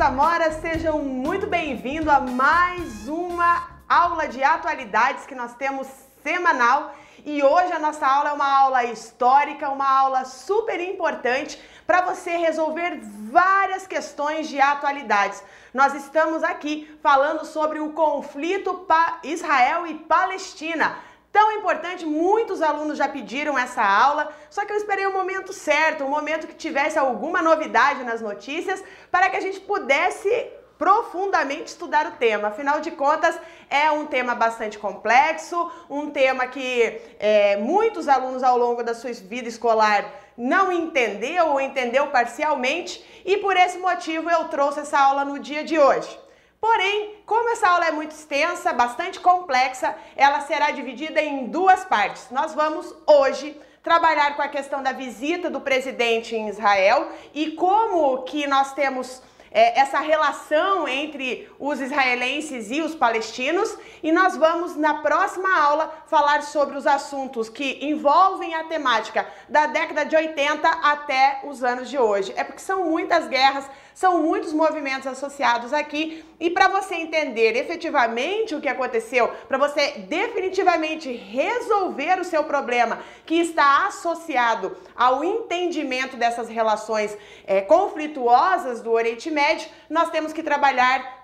[0.00, 5.86] meus amoras, sejam muito bem-vindos a mais uma aula de atualidades que nós temos
[6.22, 6.94] semanal.
[7.22, 12.38] E hoje a nossa aula é uma aula histórica, uma aula super importante para você
[12.38, 12.98] resolver
[13.30, 15.44] várias questões de atualidades.
[15.74, 18.86] Nós estamos aqui falando sobre o conflito
[19.22, 20.96] Israel e Palestina
[21.32, 26.04] Tão importante, muitos alunos já pediram essa aula, só que eu esperei o momento certo,
[26.04, 30.28] o momento que tivesse alguma novidade nas notícias, para que a gente pudesse
[30.76, 32.48] profundamente estudar o tema.
[32.48, 38.58] Afinal de contas, é um tema bastante complexo, um tema que é, muitos alunos ao
[38.58, 44.48] longo da sua vida escolar não entendeu ou entendeu parcialmente, e por esse motivo eu
[44.48, 46.18] trouxe essa aula no dia de hoje.
[46.60, 52.26] Porém, como essa aula é muito extensa, bastante complexa, ela será dividida em duas partes.
[52.30, 58.24] Nós vamos hoje trabalhar com a questão da visita do presidente em Israel e como
[58.24, 63.76] que nós temos é, essa relação entre os israelenses e os palestinos.
[64.02, 69.66] E nós vamos, na próxima aula, falar sobre os assuntos que envolvem a temática da
[69.66, 72.32] década de 80 até os anos de hoje.
[72.36, 73.68] É porque são muitas guerras,
[74.00, 76.24] são muitos movimentos associados aqui.
[76.40, 83.00] E para você entender efetivamente o que aconteceu, para você definitivamente resolver o seu problema
[83.26, 87.14] que está associado ao entendimento dessas relações
[87.46, 91.19] é, conflituosas do Oriente Médio, nós temos que trabalhar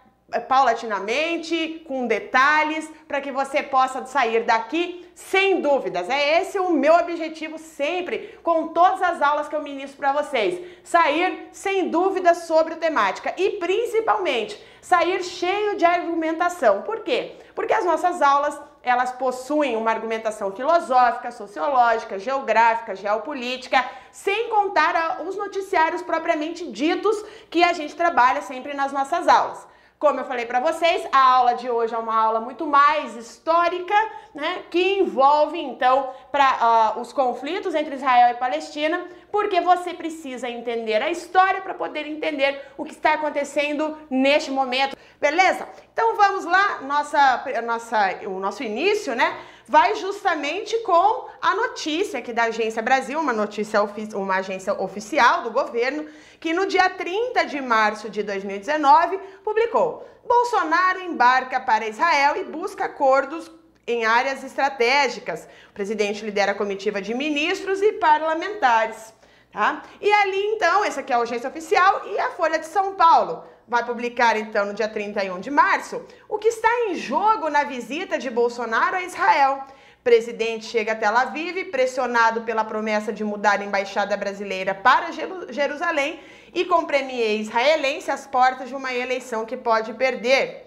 [0.49, 6.11] paulatinamente, com detalhes, para que você possa sair daqui sem dúvidas.
[6.11, 10.61] É esse o meu objetivo sempre, com todas as aulas que eu ministro para vocês.
[10.83, 16.83] Sair sem dúvidas sobre a temática e principalmente sair cheio de argumentação.
[16.83, 17.37] Por quê?
[17.55, 25.37] Porque as nossas aulas elas possuem uma argumentação filosófica, sociológica, geográfica, geopolítica, sem contar os
[25.37, 29.67] noticiários propriamente ditos que a gente trabalha sempre nas nossas aulas.
[29.99, 33.95] Como eu falei para vocês, a aula de hoje é uma aula muito mais histórica,
[34.35, 39.95] né, que envolve então para uh, ah, os conflitos entre Israel e Palestina, porque você
[39.95, 45.67] precisa entender a história para poder entender o que está acontecendo neste momento, beleza?
[45.95, 49.35] Então vamos lá, nossa, nossa, o nosso início, né?
[49.69, 53.81] Vai justamente com a notícia aqui da Agência Brasil, uma notícia
[54.15, 56.07] uma agência oficial do governo,
[56.39, 62.85] que no dia 30 de março de 2019 publicou: Bolsonaro embarca para Israel e busca
[62.85, 63.51] acordos
[63.87, 65.49] em áreas estratégicas.
[65.71, 69.15] O presidente lidera a comitiva de ministros e parlamentares.
[69.53, 69.83] Tá?
[70.01, 73.45] E ali então, essa aqui é a agência oficial e a Folha de São Paulo
[73.69, 78.19] vai publicar então no dia 31 de março o que está em jogo na visita
[78.19, 79.65] de Bolsonaro a Israel.
[80.01, 85.11] O presidente chega a Tel Aviv, pressionado pela promessa de mudar a embaixada brasileira para
[85.51, 86.21] Jerusalém
[86.55, 90.67] e com premier israelense às portas de uma eleição que pode perder.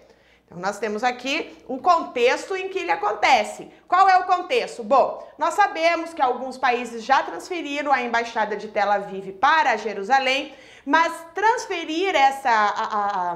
[0.50, 3.70] Então, nós temos aqui um contexto em que ele acontece.
[3.86, 4.82] Qual é o contexto?
[4.82, 10.52] Bom, nós sabemos que alguns países já transferiram a embaixada de Tel Aviv para Jerusalém,
[10.84, 13.32] mas transferir essa a, a,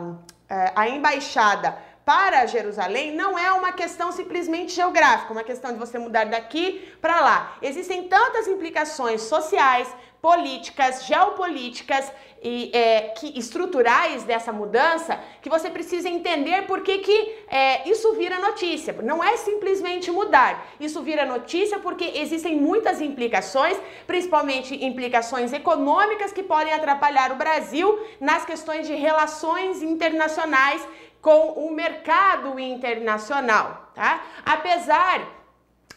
[0.48, 5.98] a, a embaixada para Jerusalém não é uma questão simplesmente geográfica, uma questão de você
[5.98, 7.56] mudar daqui para lá.
[7.62, 9.88] Existem tantas implicações sociais,
[10.24, 12.10] políticas, geopolíticas
[12.42, 18.14] e é, que, estruturais dessa mudança que você precisa entender por que, que é, isso
[18.14, 18.94] vira notícia.
[19.02, 23.76] Não é simplesmente mudar, isso vira notícia porque existem muitas implicações,
[24.06, 27.86] principalmente implicações econômicas que podem atrapalhar o Brasil
[28.18, 30.80] nas questões de relações internacionais
[31.20, 34.22] com o mercado internacional, tá?
[34.42, 35.20] Apesar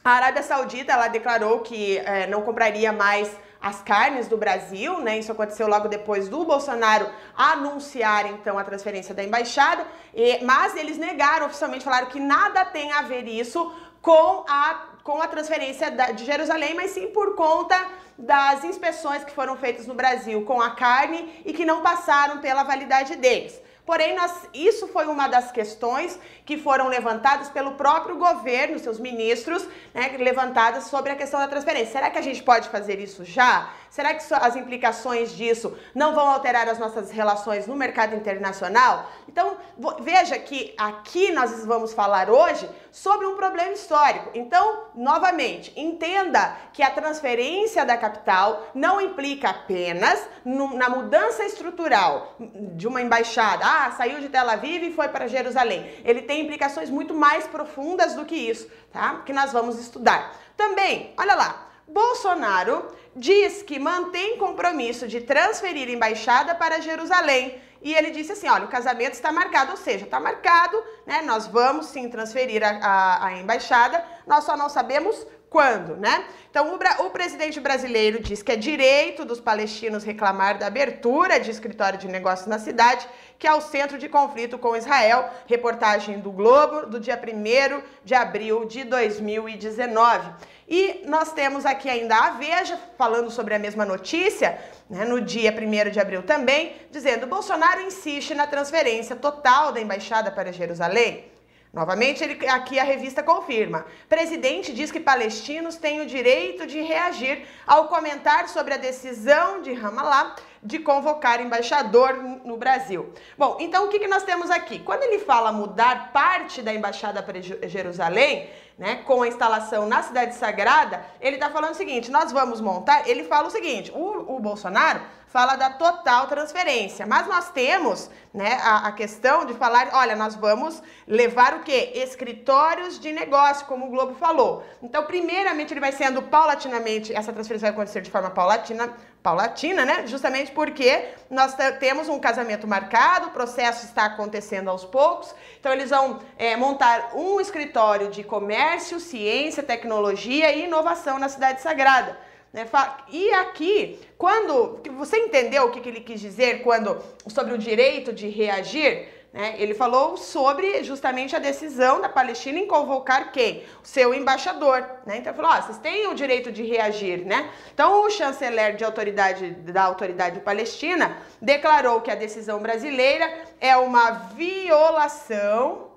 [0.03, 5.18] a Arábia Saudita ela declarou que é, não compraria mais as carnes do Brasil, né?
[5.19, 10.97] Isso aconteceu logo depois do Bolsonaro anunciar então a transferência da embaixada, e, mas eles
[10.97, 16.25] negaram oficialmente, falaram que nada tem a ver isso com a, com a transferência de
[16.25, 17.75] Jerusalém, mas sim por conta
[18.18, 22.63] das inspeções que foram feitas no Brasil com a carne e que não passaram pela
[22.63, 23.67] validade deles.
[23.88, 29.66] Porém, nós, isso foi uma das questões que foram levantadas pelo próprio governo, seus ministros,
[29.94, 31.94] né, levantadas sobre a questão da transferência.
[31.94, 33.72] Será que a gente pode fazer isso já?
[33.89, 39.10] Será que as implicações disso não vão alterar as nossas relações no mercado internacional?
[39.28, 39.57] Então,
[40.01, 44.31] veja que aqui nós vamos falar hoje sobre um problema histórico.
[44.34, 52.36] Então, novamente, entenda que a transferência da capital não implica apenas no, na mudança estrutural
[52.40, 53.63] de uma embaixada.
[53.66, 56.01] Ah, saiu de Tel Aviv e foi para Jerusalém.
[56.04, 59.22] Ele tem implicações muito mais profundas do que isso, tá?
[59.25, 60.33] Que nós vamos estudar.
[60.56, 62.88] Também, olha lá, Bolsonaro
[63.18, 68.69] diz que mantém compromisso de transferir embaixada para Jerusalém e ele disse assim: olha, o
[68.69, 71.22] casamento está marcado, ou seja, está marcado, né?
[71.22, 76.25] Nós vamos sim transferir a, a, a embaixada, nós só não sabemos quando, né?
[76.50, 81.50] Então, o, o, presidente brasileiro diz que é direito dos palestinos reclamar da abertura de
[81.50, 83.08] escritório de negócios na cidade,
[83.40, 85.30] que é o centro de conflito com Israel.
[85.46, 90.31] Reportagem do Globo, do dia 1 de abril de 2019.
[90.68, 94.60] E nós temos aqui ainda a Veja, falando sobre a mesma notícia,
[94.90, 100.30] né, no dia 1 de abril também, dizendo: Bolsonaro insiste na transferência total da embaixada
[100.30, 101.37] para Jerusalém.
[101.74, 103.86] Novamente, ele, aqui a revista confirma.
[104.08, 109.74] Presidente diz que palestinos têm o direito de reagir ao comentar sobre a decisão de
[109.74, 113.14] Ramallah de convocar embaixador no Brasil.
[113.38, 114.80] Bom, então o que, que nós temos aqui?
[114.80, 120.36] Quando ele fala mudar parte da embaixada para Jerusalém, né, com a instalação na cidade
[120.36, 123.08] sagrada, ele está falando o seguinte: nós vamos montar.
[123.08, 125.02] Ele fala o seguinte: o, o Bolsonaro
[125.38, 130.34] fala da total transferência, mas nós temos né, a, a, questão de falar: olha, nós
[130.34, 131.92] vamos levar o quê?
[131.94, 134.63] Escritórios de negócio, como o Globo falou.
[134.81, 138.92] Então, primeiramente, ele vai sendo paulatinamente, essa transferência vai acontecer de forma paulatina,
[139.22, 140.07] paulatina, né?
[140.07, 145.36] Justamente porque nós temos um casamento marcado, o processo está acontecendo aos poucos.
[145.60, 151.62] Então, eles vão é, montar um escritório de comércio, ciência, tecnologia e inovação na Cidade
[151.62, 152.25] Sagrada.
[152.57, 152.68] Né?
[153.09, 158.27] E aqui, quando você entendeu o que, ele quis dizer quando sobre o direito de
[158.27, 159.09] reagir?
[159.31, 159.54] Né?
[159.59, 163.63] Ele falou sobre justamente a decisão da Palestina em convocar quem?
[163.83, 164.80] O seu embaixador.
[165.06, 165.18] Né?
[165.18, 167.48] Então ele falou: ó, vocês têm o direito de reagir, né?
[167.71, 173.31] Então o chanceler de autoridade, da autoridade palestina declarou que a decisão brasileira
[173.62, 175.92] é uma violação,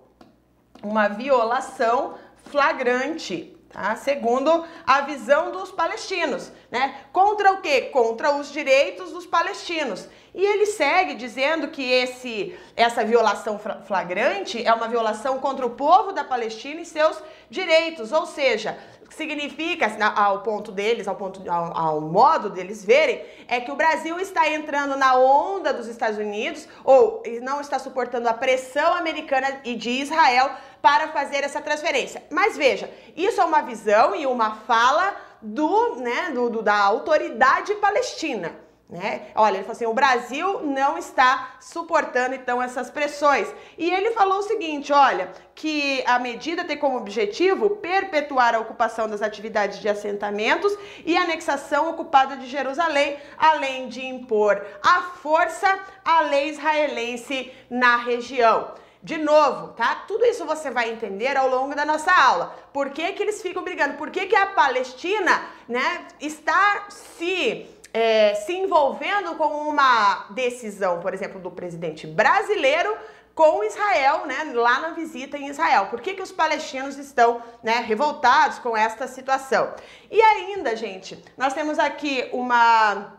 [0.83, 2.19] uma violação
[2.51, 3.95] flagrante Tá?
[3.95, 7.03] Segundo a visão dos palestinos, né?
[7.13, 7.83] Contra o quê?
[7.83, 10.09] Contra os direitos dos palestinos.
[10.35, 16.11] E ele segue dizendo que esse, essa violação flagrante é uma violação contra o povo
[16.11, 18.77] da Palestina e seus direitos, ou seja,
[19.11, 19.87] significa,
[20.17, 24.49] ao ponto deles, ao, ponto, ao, ao, modo deles verem, é que o Brasil está
[24.49, 29.91] entrando na onda dos Estados Unidos ou não está suportando a pressão americana e de
[29.91, 32.23] Israel para fazer essa transferência.
[32.31, 37.75] Mas veja, isso é uma visão e uma fala do, né, do, do da autoridade
[37.77, 38.70] palestina.
[38.91, 39.29] Né?
[39.37, 43.47] Olha, ele falou assim: o Brasil não está suportando então essas pressões.
[43.79, 49.09] E ele falou o seguinte: olha, que a medida tem como objetivo perpetuar a ocupação
[49.09, 50.77] das atividades de assentamentos
[51.07, 58.75] e anexação ocupada de Jerusalém, além de impor à força a lei israelense na região.
[59.03, 60.05] De novo, tá?
[60.07, 62.55] Tudo isso você vai entender ao longo da nossa aula.
[62.73, 63.97] Por que, que eles ficam brigando?
[63.97, 71.13] Por que, que a Palestina né, está se, é, se envolvendo com uma decisão, por
[71.15, 72.97] exemplo, do presidente brasileiro
[73.35, 75.87] com Israel, né, lá na visita em Israel.
[75.87, 79.73] Por que, que os palestinos estão né, revoltados com esta situação?
[80.11, 83.19] E ainda, gente, nós temos aqui uma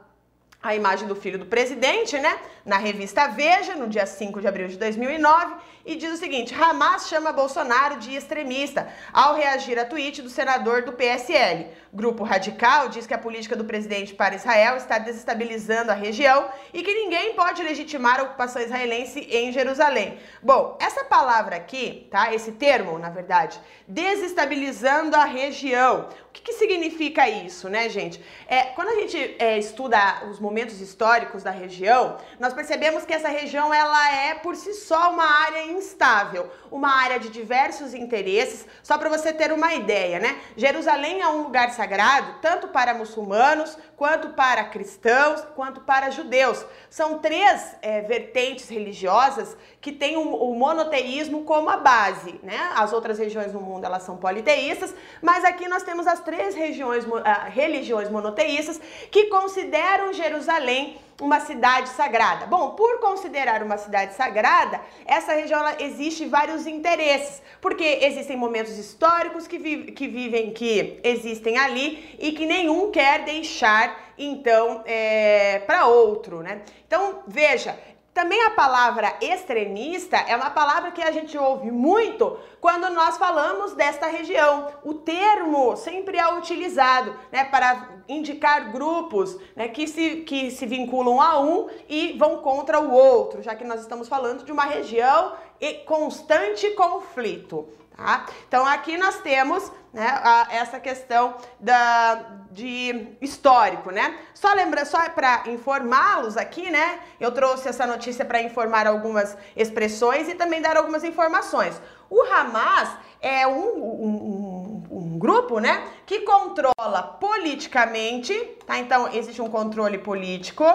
[0.61, 2.37] a imagem do filho do presidente, né?
[2.63, 7.07] Na revista Veja, no dia 5 de abril de 2009, e diz o seguinte: Hamas
[7.07, 11.67] chama Bolsonaro de extremista ao reagir a tweet do senador do PSL.
[11.93, 16.81] Grupo Radical diz que a política do presidente para Israel está desestabilizando a região e
[16.81, 20.17] que ninguém pode legitimar a ocupação israelense em Jerusalém.
[20.41, 22.33] Bom, essa palavra aqui, tá?
[22.33, 26.07] Esse termo, na verdade, desestabilizando a região.
[26.29, 28.23] O que, que significa isso, né, gente?
[28.47, 33.27] É, quando a gente é, estuda os momentos históricos da região, nós percebemos que essa
[33.27, 38.65] região ela é por si só uma área instável, uma área de diversos interesses.
[38.81, 40.39] Só para você ter uma ideia, né?
[40.55, 46.65] Jerusalém é um lugar sagrado tanto para muçulmanos quanto para cristãos, quanto para judeus.
[46.89, 52.71] São três é, vertentes religiosas que têm o, o, monoteísmo como a base, né?
[52.75, 57.05] As outras regiões no mundo elas são politeístas, mas aqui nós temos as três regiões,
[57.05, 57.11] uh,
[57.49, 58.81] religiões monoteístas
[59.11, 62.47] que consideram Jerusalém uma cidade sagrada.
[62.47, 68.77] Bom, por considerar uma cidade sagrada, essa região ela, existe vários interesses, porque existem momentos
[68.77, 73.90] históricos que, vi, que vivem, que existem ali e que nenhum quer deixar
[74.25, 76.61] então é, para outro, né?
[76.85, 77.77] Então veja,
[78.13, 83.73] também a palavra extremista é uma palavra que a gente ouve muito quando nós falamos
[83.73, 84.67] desta região.
[84.83, 91.21] O termo sempre é utilizado né, para indicar grupos né, que, se, que se vinculam
[91.21, 95.33] a um e vão contra o outro, já que nós estamos falando de uma região
[95.61, 97.69] em constante conflito.
[98.01, 98.25] Tá?
[98.47, 102.15] Então aqui nós temos né, a, essa questão da,
[102.49, 104.17] de histórico, né?
[104.33, 106.99] Só lembra, só para informá-los aqui, né?
[107.19, 111.79] Eu trouxe essa notícia para informar algumas expressões e também dar algumas informações.
[112.09, 112.89] O Hamas
[113.21, 118.33] é um, um, um, um grupo, né, que controla politicamente,
[118.65, 118.79] tá?
[118.79, 120.65] Então existe um controle político,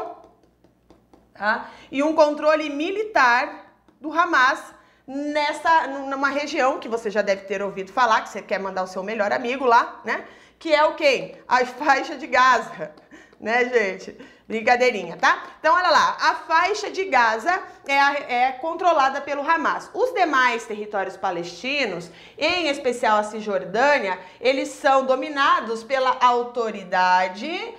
[1.34, 1.70] tá?
[1.90, 3.66] E um controle militar
[4.00, 4.75] do Hamas
[5.06, 8.88] nessa numa região que você já deve ter ouvido falar, que você quer mandar o
[8.88, 10.24] seu melhor amigo lá, né?
[10.58, 11.36] Que é o quê?
[11.46, 12.92] A faixa de Gaza,
[13.38, 14.16] né, gente?
[14.48, 15.42] Brincadeirinha, tá?
[15.58, 19.90] Então, olha lá, a faixa de Gaza é, a, é, controlada pelo Hamas.
[19.92, 27.74] Os demais territórios palestinos, em especial a Cisjordânia, eles são dominados pela Autoridade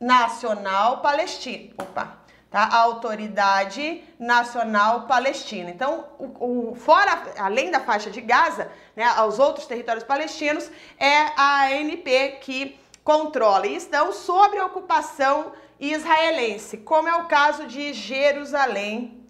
[0.00, 1.74] Nacional Palestina.
[1.78, 2.25] Opa!
[2.64, 5.70] A Autoridade Nacional Palestina.
[5.70, 11.16] Então, o, o, fora, além da faixa de Gaza, né, aos outros territórios palestinos, é
[11.36, 17.92] a ANP que controla e estão sob a ocupação israelense, como é o caso de
[17.92, 19.22] Jerusalém,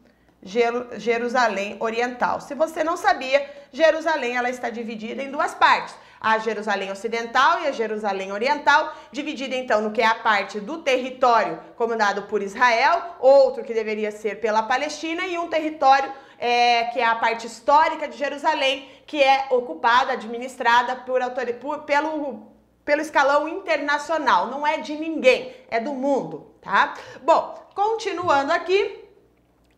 [0.96, 2.40] Jerusalém Oriental.
[2.40, 5.94] Se você não sabia, Jerusalém ela está dividida em duas partes.
[6.20, 10.78] A Jerusalém Ocidental e a Jerusalém Oriental, dividida então no que é a parte do
[10.78, 17.00] território comandado por Israel, outro que deveria ser pela Palestina e um território é, que
[17.00, 21.20] é a parte histórica de Jerusalém, que é ocupada, administrada por,
[21.60, 22.56] por, pelo
[22.86, 26.94] pelo escalão internacional, não é de ninguém, é do mundo, tá?
[27.20, 29.04] Bom, continuando aqui,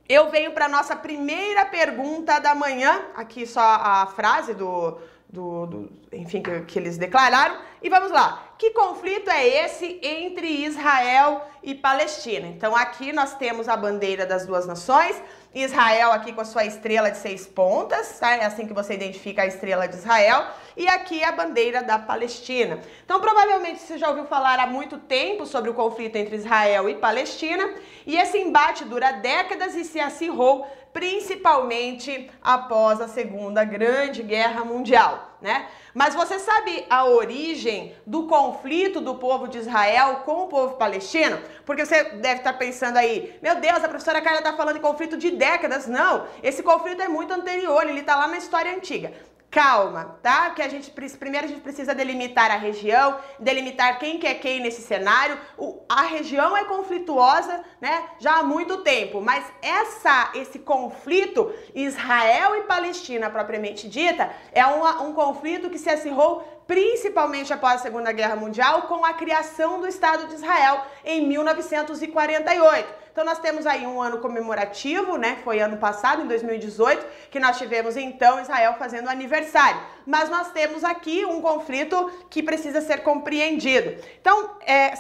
[0.07, 5.93] eu venho para nossa primeira pergunta da manhã, aqui só a frase do, do, do
[6.13, 7.59] enfim, que, que, eles declararam.
[7.83, 8.55] E vamos lá.
[8.59, 12.47] Que conflito é esse entre Israel e Palestina?
[12.49, 15.21] Então aqui nós temos a bandeira das duas nações.
[15.55, 18.37] Israel aqui com a sua estrela de seis pontas, tá?
[18.37, 20.45] É assim que você identifica a estrela de Israel.
[20.77, 22.81] E aqui a bandeira da Palestina.
[23.05, 26.95] Então, provavelmente você já ouviu falar há muito tempo sobre o conflito entre Israel e
[26.95, 27.75] Palestina.
[28.07, 30.67] E esse embate dura décadas e se acirrou
[30.99, 35.69] principalmente após a Segunda Grande Guerra Mundial, né?
[35.95, 41.39] Mas você sabe a origem do conflito do povo de Israel com o povo palestino?
[41.65, 45.17] Porque você deve estar pensando aí, meu Deus, a professora Carla está falando de conflito
[45.17, 45.87] de décadas.
[45.87, 49.13] Não, esse conflito é muito anterior, ele está lá na história antiga
[49.51, 50.51] calma, tá?
[50.51, 54.61] Que a gente primeiro a gente precisa delimitar a região, delimitar quem que é quem
[54.61, 55.39] nesse cenário.
[55.57, 58.05] O, a região é conflituosa, né?
[58.19, 65.13] Já há muito tempo, mas essa esse conflito Israel e Palestina propriamente dita é um,
[65.15, 70.29] conflito que se acirrou principalmente após a Segunda Guerra Mundial com a criação do Estado
[70.29, 73.08] de Israel em 1948.
[73.19, 75.39] Então nós temos aí um ano comemorativo, né?
[75.43, 79.83] Foi ano passado, em 2018, que nós tivemos então Israel fazendo aniversário.
[80.07, 84.01] Mas nós temos aqui um conflito que precisa ser compreendido.
[84.21, 84.95] Então, é,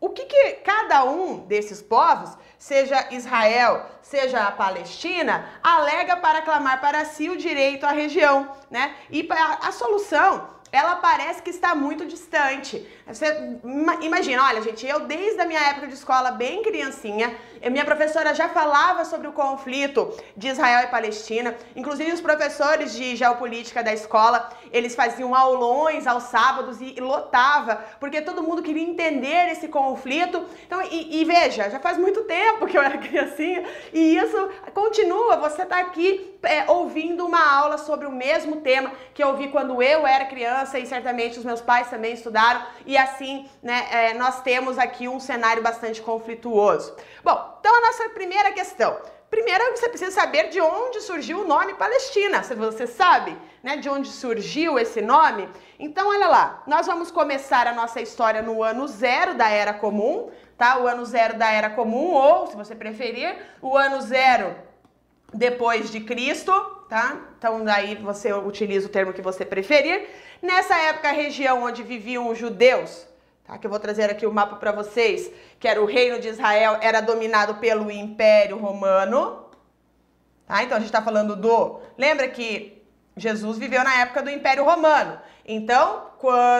[0.00, 6.80] o que, que cada um desses povos, seja Israel, seja a Palestina, alega para clamar
[6.80, 8.94] para si o direito à região, né?
[9.10, 12.86] E a, a solução ela parece que está muito distante.
[13.06, 13.26] Você
[14.00, 17.34] imagina, olha, gente, eu desde a minha época de escola, bem criancinha,
[17.68, 21.54] minha professora já falava sobre o conflito de Israel e Palestina.
[21.74, 28.22] Inclusive, os professores de geopolítica da escola, eles faziam aulões aos sábados e, lotava, porque
[28.22, 30.44] todo mundo queria entender esse conflito.
[30.66, 35.36] Então, e, e, veja, já faz muito tempo que eu era criancinha, e isso continua.
[35.36, 39.82] Você está aqui é, ouvindo uma aula sobre o mesmo tema que eu ouvi quando
[39.82, 44.42] eu era criança, e certamente os meus pais também estudaram, e assim, né, é, nós
[44.42, 46.94] temos aqui um cenário bastante conflituoso.
[47.22, 48.96] Bom, então a nossa primeira questão.
[49.30, 52.42] Primeiro, você precisa saber de onde surgiu o nome Palestina.
[52.42, 55.48] Se você sabe, né, de onde surgiu esse nome.
[55.78, 60.30] Então, olha lá, nós vamos começar a nossa história no ano zero da Era Comum,
[60.58, 60.78] tá?
[60.78, 64.56] O ano zero da Era Comum, ou, se você preferir, o ano zero
[65.32, 66.52] depois de Cristo,
[66.90, 67.20] tá?
[67.38, 70.08] Então, daí você utiliza o termo que você preferir.
[70.42, 73.06] Nessa época, a região onde viviam os judeus
[73.46, 73.56] tá?
[73.56, 75.30] que eu vou trazer aqui o mapa para vocês,
[75.60, 79.46] que era o reino de Israel, era dominado pelo Império Romano.
[80.46, 80.64] Tá?
[80.64, 81.80] Então a gente está falando do.
[81.96, 82.82] Lembra que
[83.16, 85.20] Jesus viveu na época do Império Romano.
[85.44, 86.06] Então,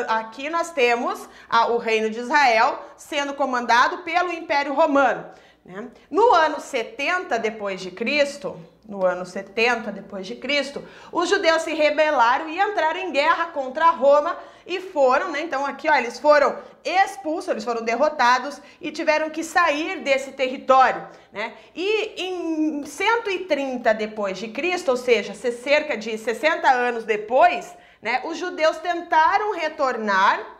[0.06, 1.28] aqui nós temos
[1.70, 5.26] o reino de Israel sendo comandado pelo Império Romano.
[5.64, 5.88] Né?
[6.08, 8.60] No ano 70 depois de Cristo,
[8.90, 13.88] no ano 70 depois de Cristo, os judeus se rebelaram e entraram em guerra contra
[13.90, 15.42] Roma e foram, né?
[15.42, 21.06] Então aqui, ó, eles foram expulsos, eles foram derrotados e tiveram que sair desse território,
[21.32, 21.54] né?
[21.73, 28.38] E em 130 depois de Cristo, ou seja, cerca de 60 anos depois, né, os
[28.38, 30.59] judeus tentaram retornar,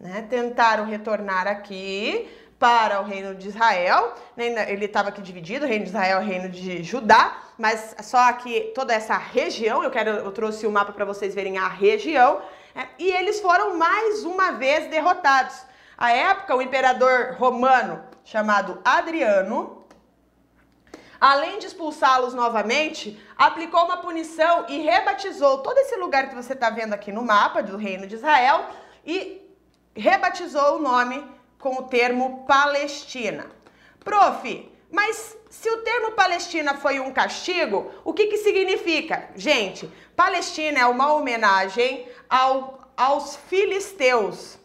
[0.00, 2.28] né, tentaram retornar aqui
[2.60, 6.82] para o reino de Israel, né, ele estava aqui dividido, reino de Israel reino de
[6.82, 11.06] Judá, mas só que toda essa região, eu quero, eu trouxe o um mapa para
[11.06, 12.42] vocês verem a região,
[12.74, 15.56] né, e eles foram mais uma vez derrotados.
[15.96, 19.86] A época, o imperador romano chamado Adriano,
[21.18, 26.68] além de expulsá-los novamente, aplicou uma punição e rebatizou todo esse lugar que você está
[26.68, 28.66] vendo aqui no mapa do reino de Israel
[29.04, 29.50] e
[29.96, 33.46] rebatizou o nome com o termo Palestina.
[34.02, 39.28] Prof, mas se o termo Palestina foi um castigo, o que, que significa?
[39.36, 44.58] Gente, Palestina é uma homenagem ao, aos filisteus.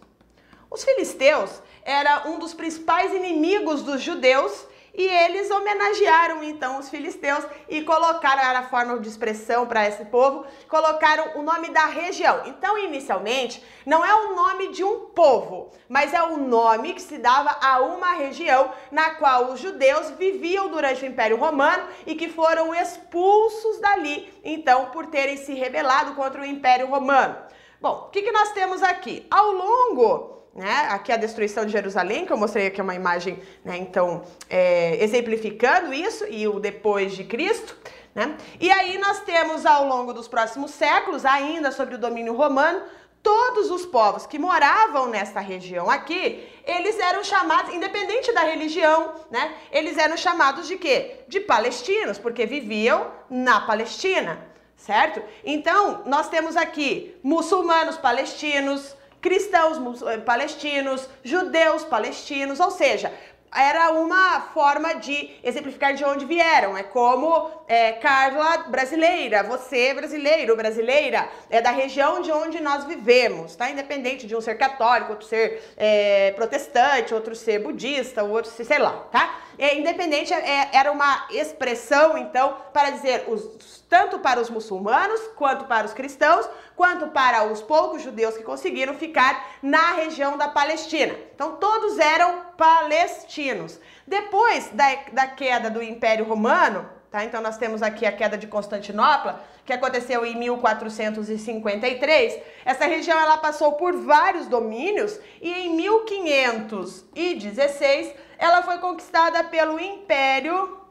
[0.71, 4.65] Os filisteus era um dos principais inimigos dos judeus
[4.97, 10.05] e eles homenagearam então os filisteus e colocaram, era a forma de expressão para esse
[10.05, 12.41] povo, colocaram o nome da região.
[12.45, 17.17] Então, inicialmente, não é o nome de um povo, mas é o nome que se
[17.17, 22.29] dava a uma região na qual os judeus viviam durante o Império Romano e que
[22.29, 27.35] foram expulsos dali, então, por terem se rebelado contra o Império Romano.
[27.81, 29.27] Bom, o que, que nós temos aqui?
[29.29, 30.87] Ao longo né?
[30.89, 33.77] Aqui a destruição de Jerusalém, que eu mostrei aqui uma imagem, né?
[33.77, 37.77] Então, é, exemplificando isso e o depois de Cristo,
[38.15, 38.37] né?
[38.59, 42.81] E aí nós temos ao longo dos próximos séculos, ainda sobre o domínio romano,
[43.21, 49.55] todos os povos que moravam nessa região aqui, eles eram chamados, independente da religião, né?
[49.71, 51.17] Eles eram chamados de quê?
[51.27, 54.39] De palestinos, porque viviam na Palestina,
[54.77, 55.21] certo?
[55.43, 63.11] Então, nós temos aqui muçulmanos palestinos, cristãos eh, palestinos, judeus palestinos, ou seja,
[63.55, 66.77] era uma forma de exemplificar de onde vieram.
[66.77, 73.55] É como é, Carla brasileira, você brasileiro, brasileira, é da região de onde nós vivemos,
[73.55, 73.69] tá?
[73.69, 78.79] Independente de um ser católico, outro ser é, protestante, outro ser budista, outro ser, sei
[78.79, 79.39] lá, tá?
[79.57, 85.65] É, independente, é, era uma expressão, então, para dizer os, tanto para os muçulmanos, quanto
[85.65, 91.15] para os cristãos, quanto para os poucos judeus que conseguiram ficar na região da Palestina.
[91.33, 93.79] Então, todos eram palestinos.
[94.05, 97.23] Depois da, da queda do Império Romano, tá?
[97.23, 102.41] Então, nós temos aqui a queda de Constantinopla, que aconteceu em 1453.
[102.65, 110.81] Essa região ela passou por vários domínios e em 1516 ela foi conquistada pelo Império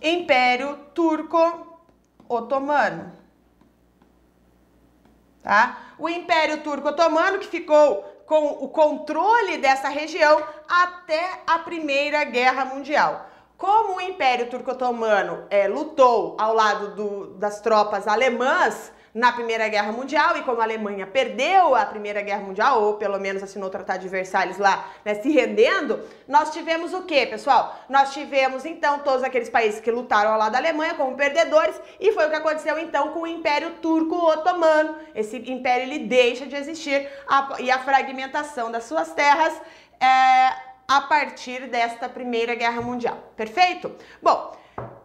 [0.00, 1.76] Império Turco
[2.26, 3.12] Otomano.
[5.42, 5.92] Tá?
[5.98, 12.64] O Império Turco Otomano que ficou com o controle dessa região até a Primeira Guerra
[12.64, 13.35] Mundial.
[13.56, 19.66] Como o Império Turco Otomano é, lutou ao lado do, das tropas alemãs, na Primeira
[19.66, 23.68] Guerra Mundial e como a Alemanha perdeu a Primeira Guerra Mundial, ou pelo menos assinou
[23.68, 27.74] o Tratado de Versalhes lá, né, se rendendo, nós tivemos o que, pessoal?
[27.88, 32.12] Nós tivemos então todos aqueles países que lutaram ao lado da Alemanha como perdedores e
[32.12, 34.96] foi o que aconteceu então com o Império Turco Otomano.
[35.14, 39.54] Esse império ele deixa de existir a, e a fragmentação das suas terras
[39.98, 43.18] é, a partir desta Primeira Guerra Mundial.
[43.36, 43.94] Perfeito?
[44.22, 44.56] Bom,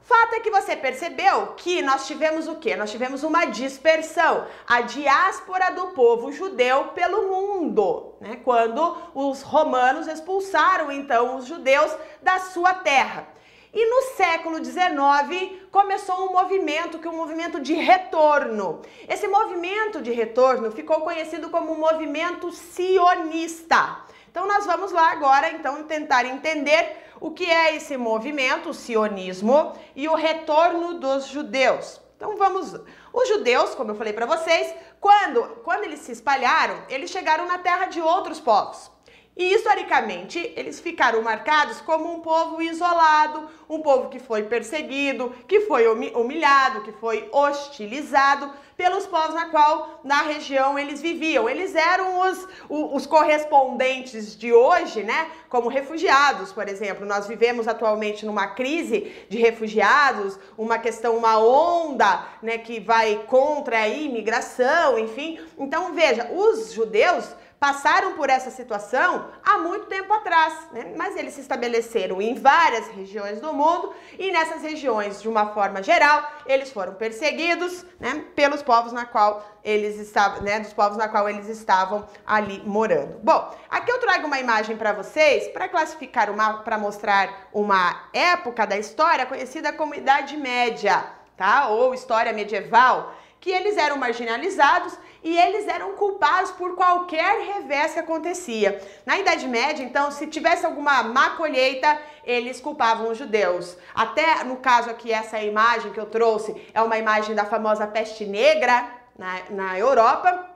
[0.02, 2.76] Fato é que você percebeu que nós tivemos o quê?
[2.76, 8.38] Nós tivemos uma dispersão, a diáspora do povo judeu pelo mundo, né?
[8.44, 13.28] Quando os romanos expulsaram então os judeus da sua terra.
[13.74, 18.82] E no século XIX começou um movimento que é um movimento de retorno.
[19.08, 24.04] Esse movimento de retorno ficou conhecido como movimento sionista.
[24.32, 29.74] Então nós vamos lá agora então tentar entender o que é esse movimento, o sionismo
[29.94, 32.00] e o retorno dos judeus.
[32.16, 32.74] Então vamos,
[33.12, 37.58] os judeus, como eu falei para vocês, quando quando eles se espalharam, eles chegaram na
[37.58, 38.90] terra de outros povos.
[39.36, 45.62] E historicamente, eles ficaram marcados como um povo isolado, um povo que foi perseguido, que
[45.62, 51.48] foi humilhado, que foi hostilizado pelos povos na qual na região eles viviam.
[51.48, 55.28] Eles eram os, os correspondentes de hoje, né?
[55.48, 57.06] Como refugiados, por exemplo.
[57.06, 63.78] Nós vivemos atualmente numa crise de refugiados, uma questão, uma onda, né, que vai contra
[63.82, 65.40] a imigração, enfim.
[65.60, 70.96] Então, veja, os judeus passaram por essa situação há muito tempo atrás, né?
[70.98, 75.84] mas eles se estabeleceram em várias regiões do mundo e nessas regiões, de uma forma
[75.84, 81.08] geral, eles foram perseguidos né, pelos povos na qual eles estavam, né, dos povos na
[81.08, 83.20] qual eles estavam ali morando.
[83.22, 88.66] Bom, aqui eu trago uma imagem para vocês para classificar uma, para mostrar uma época
[88.66, 91.06] da história conhecida como Idade Média,
[91.38, 91.68] tá?
[91.68, 98.00] Ou história medieval Que eles eram marginalizados e eles eram culpados por qualquer revés que
[98.00, 98.82] acontecia.
[99.06, 103.78] Na Idade Média, então, se tivesse alguma má colheita, eles culpavam os judeus.
[103.94, 108.26] Até no caso aqui, essa imagem que eu trouxe é uma imagem da famosa peste
[108.26, 110.51] negra na, na Europa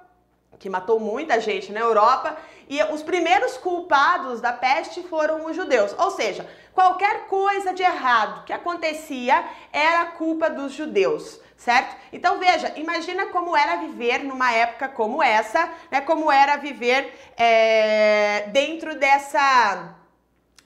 [0.60, 2.38] que matou muita gente na Europa,
[2.68, 5.96] e os primeiros culpados da peste foram os judeus.
[5.98, 11.96] Ou seja, qualquer coisa de errado que acontecia era culpa dos judeus, certo?
[12.12, 16.02] Então veja, imagina como era viver numa época como essa, né?
[16.02, 19.96] Como era viver é, dentro dessa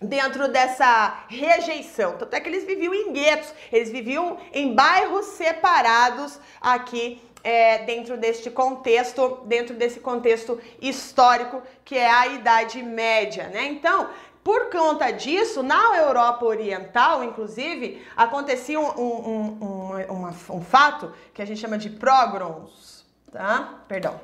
[0.02, 2.18] dentro dessa rejeição.
[2.18, 8.18] Tanto é que eles viviam em guetos, eles viviam em bairros separados aqui é, dentro
[8.18, 13.66] deste contexto, dentro desse contexto histórico que é a Idade Média, né?
[13.66, 14.10] Então,
[14.44, 21.46] por conta disso, na Europa Oriental, inclusive, acontecia um, um, um, um fato que a
[21.46, 23.82] gente chama de pogroms, tá?
[23.88, 24.20] Perdão.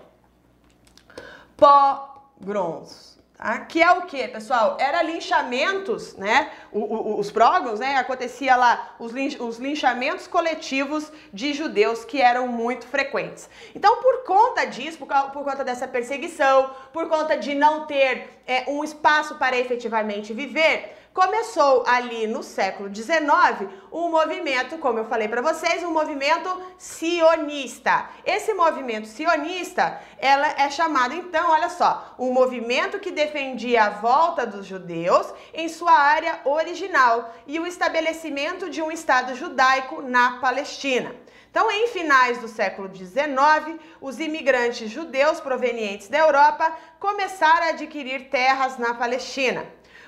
[1.58, 3.15] Pogroms.
[3.38, 3.60] Tá?
[3.60, 4.78] Que é o que, pessoal?
[4.80, 6.52] Era linchamentos, né?
[6.72, 7.98] O, o, os prógromos, né?
[7.98, 13.50] Acontecia lá os, linch, os linchamentos coletivos de judeus que eram muito frequentes.
[13.76, 18.64] Então, por conta disso, por, por conta dessa perseguição, por conta de não ter é,
[18.70, 25.30] um espaço para efetivamente viver, começou ali no século XIX um movimento, como eu falei
[25.30, 28.10] para vocês, um movimento sionista.
[28.26, 34.46] Esse movimento sionista, ela é chamado então, olha só, um movimento que defendia a volta
[34.46, 41.16] dos judeus em sua área original e o estabelecimento de um estado judaico na Palestina.
[41.50, 48.30] Então, em finais do século XIX, os imigrantes judeus provenientes da Europa começaram a adquirir
[48.30, 49.66] terras na Palestina.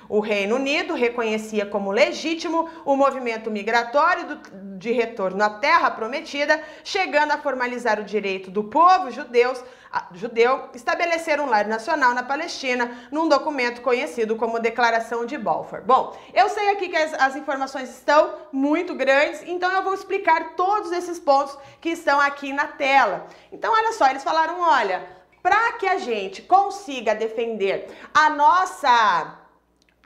[0.08, 6.62] O Reino Unido reconhecia como legítimo o movimento migratório do, de retorno à Terra Prometida,
[6.82, 12.22] chegando a formalizar o direito do povo judeus, a, judeu estabelecer um lar nacional na
[12.22, 15.82] Palestina num documento conhecido como Declaração de Balfour.
[15.84, 20.54] Bom, eu sei aqui que as, as informações estão muito grandes, então eu vou explicar
[20.56, 23.26] todos esses pontos que estão aqui na tela.
[23.52, 25.06] Então, olha só, eles falaram, olha,
[25.42, 29.37] para que a gente consiga defender a nossa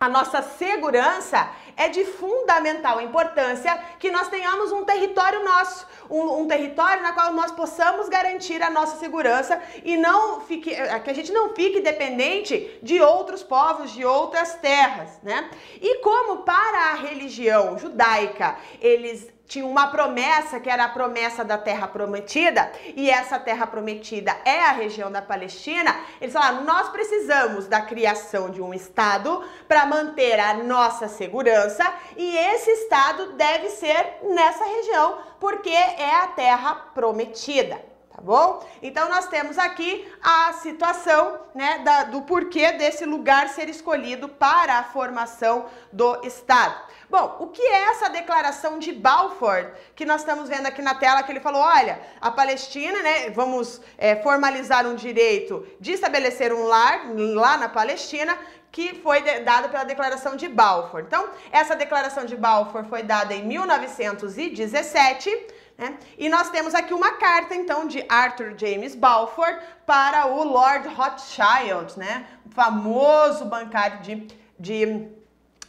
[0.03, 6.49] a nossa segurança é de fundamental importância que nós tenhamos um território nosso, um, um,
[6.49, 11.15] território na qual nós possamos garantir a nossa segurança e não fique, eh, que a
[11.15, 15.49] gente não fique dependente de outros povos, de outras terras, né?
[15.81, 21.59] E como para a religião judaica eles tinha uma promessa que era a promessa da
[21.59, 25.95] terra prometida, e essa terra prometida é a região da Palestina.
[26.19, 31.85] Eles falaram: nós precisamos da criação de um Estado para manter a nossa segurança,
[32.17, 38.63] e esse Estado deve ser nessa região, porque é a terra prometida tá bom?
[38.83, 44.79] Então nós temos aqui a situação, né, da, do porquê desse lugar ser escolhido para
[44.79, 46.75] a formação do Estado.
[47.13, 51.23] Bom, o que é essa declaração de Balfour que nós estamos vendo aqui na tela?
[51.23, 53.29] Que ele falou: olha, a Palestina, né?
[53.29, 58.35] Vamos é, formalizar um direito de estabelecer um lar lá na Palestina
[58.71, 61.01] que foi dada pela Declaração de Balfour.
[61.01, 65.29] Então, essa Declaração de Balfour foi dada em 1917.
[65.77, 65.99] Né?
[66.17, 71.99] E nós temos aqui uma carta, então, de Arthur James Balfour para o Lord Rothschild,
[71.99, 72.27] né?
[72.47, 74.27] o famoso bancário de,
[74.59, 75.22] de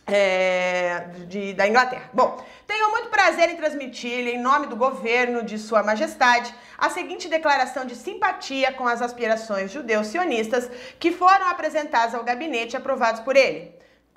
[0.06, 2.10] é, de, da Inglaterra.
[2.14, 7.30] Bom, tenho muito prazer em transmitir, em nome do governo de Sua Majestade, a seguinte
[7.30, 13.22] declaração de simpatia com as aspirações judeus sionistas que foram apresentadas ao gabinete e aprovados
[13.22, 13.74] por ele.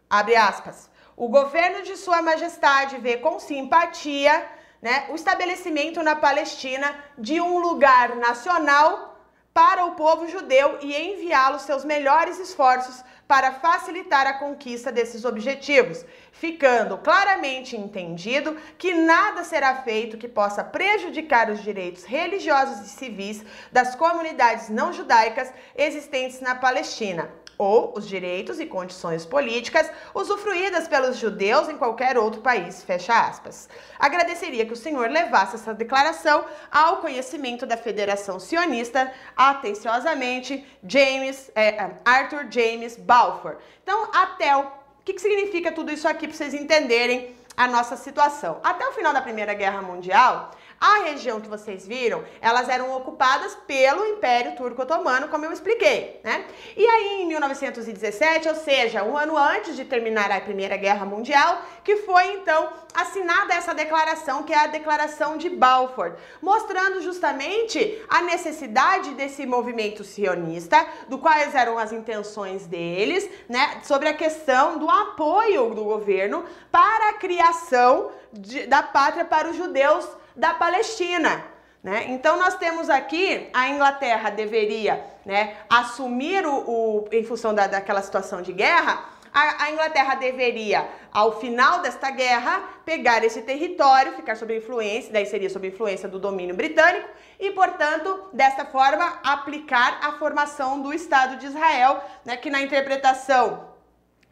[0.09, 0.91] Abre aspas.
[1.17, 4.45] O governo de Sua Majestade vê com simpatia
[4.83, 9.17] né, o estabelecimento na Palestina de um lugar nacional
[9.55, 16.05] para o povo judeu e enviá-lo seus melhores esforços para facilitar a conquista desses objetivos,
[16.33, 23.45] ficando claramente entendido que nada será feito que possa prejudicar os direitos religiosos e civis
[23.73, 27.29] das comunidades não judaicas existentes na Palestina
[27.59, 33.69] ou os direitos e condições políticas usufruídas pelos judeus em qualquer outro país, fecha aspas.
[33.99, 41.91] Agradeceria que o senhor levasse essa declaração ao conhecimento da Federação Sionista, atenciosamente, James, é,
[42.05, 43.57] Arthur James Balfour.
[43.83, 44.67] Então, até o, o
[45.05, 48.61] que, que significa tudo isso aqui para vocês entenderem a nossa situação.
[48.63, 53.55] Até o final da Primeira Guerra Mundial, A região que vocês viram, elas eram ocupadas
[53.67, 56.45] pelo Império Turco-Otomano, como eu expliquei, né?
[56.77, 61.63] E aí, em 1917, ou seja, um ano antes de terminar a Primeira Guerra Mundial,
[61.83, 68.21] que foi então assinada essa declaração, que é a Declaração de Balfour, mostrando justamente a
[68.23, 74.91] necessidade desse movimento sionista, do quais eram as intenções deles, né, sobre a questão do
[74.91, 80.07] apoio do governo para a criação de, da pátria para os judeus
[80.37, 81.45] da Palestina.
[81.83, 82.07] Né?
[82.09, 88.03] Então nós temos aqui a Inglaterra deveria né, assumir o, o em função da, daquela
[88.03, 94.35] situação de guerra, a, a, Inglaterra deveria, ao final desta guerra, pegar esse território, ficar
[94.35, 97.07] sob influência, daí seria sob influência do domínio britânico,
[97.39, 103.66] e, portanto, desta forma, aplicar a formação do Estado de Israel, né, que na interpretação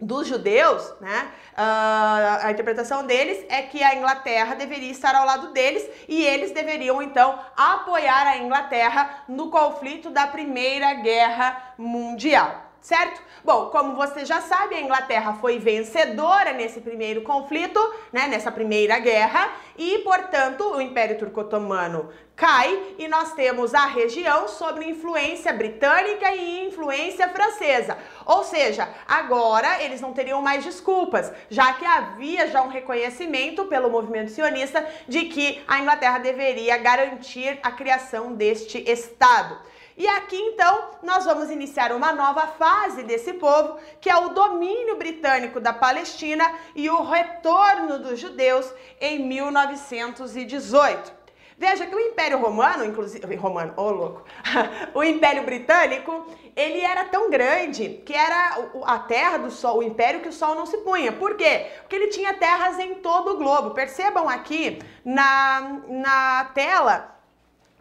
[0.00, 5.52] dos judeus, né, uh, a interpretação deles é que a Inglaterra deveria estar ao lado
[5.52, 13.22] deles e eles deveriam então apoiar a Inglaterra no conflito da Primeira Guerra Mundial certo?
[13.42, 17.80] Bom, como você já sabe, a Inglaterra foi vencedora nesse primeiro conflito,
[18.12, 24.48] né, nessa primeira guerra, e, portanto, o Império Turco-Otomano cai e nós temos a região
[24.48, 27.96] sob influência britânica e influência francesa.
[28.26, 33.88] Ou seja, agora eles não teriam mais desculpas, já que havia já um reconhecimento pelo
[33.88, 39.56] movimento sionista de que a Inglaterra deveria garantir a criação deste Estado.
[39.96, 44.96] E aqui então nós vamos iniciar uma nova fase desse povo, que é o domínio
[44.96, 51.24] britânico da Palestina e o retorno dos judeus em 1918.
[51.56, 54.24] Veja que o Império Romano, inclusive romano, ô oh, louco,
[54.92, 56.26] o Império Britânico,
[56.56, 60.56] ele era tão grande que era a terra do sol, o império que o sol
[60.56, 61.12] não se punha.
[61.12, 61.66] Por quê?
[61.80, 63.70] Porque ele tinha terras em todo o globo.
[63.70, 67.13] Percebam aqui na, na tela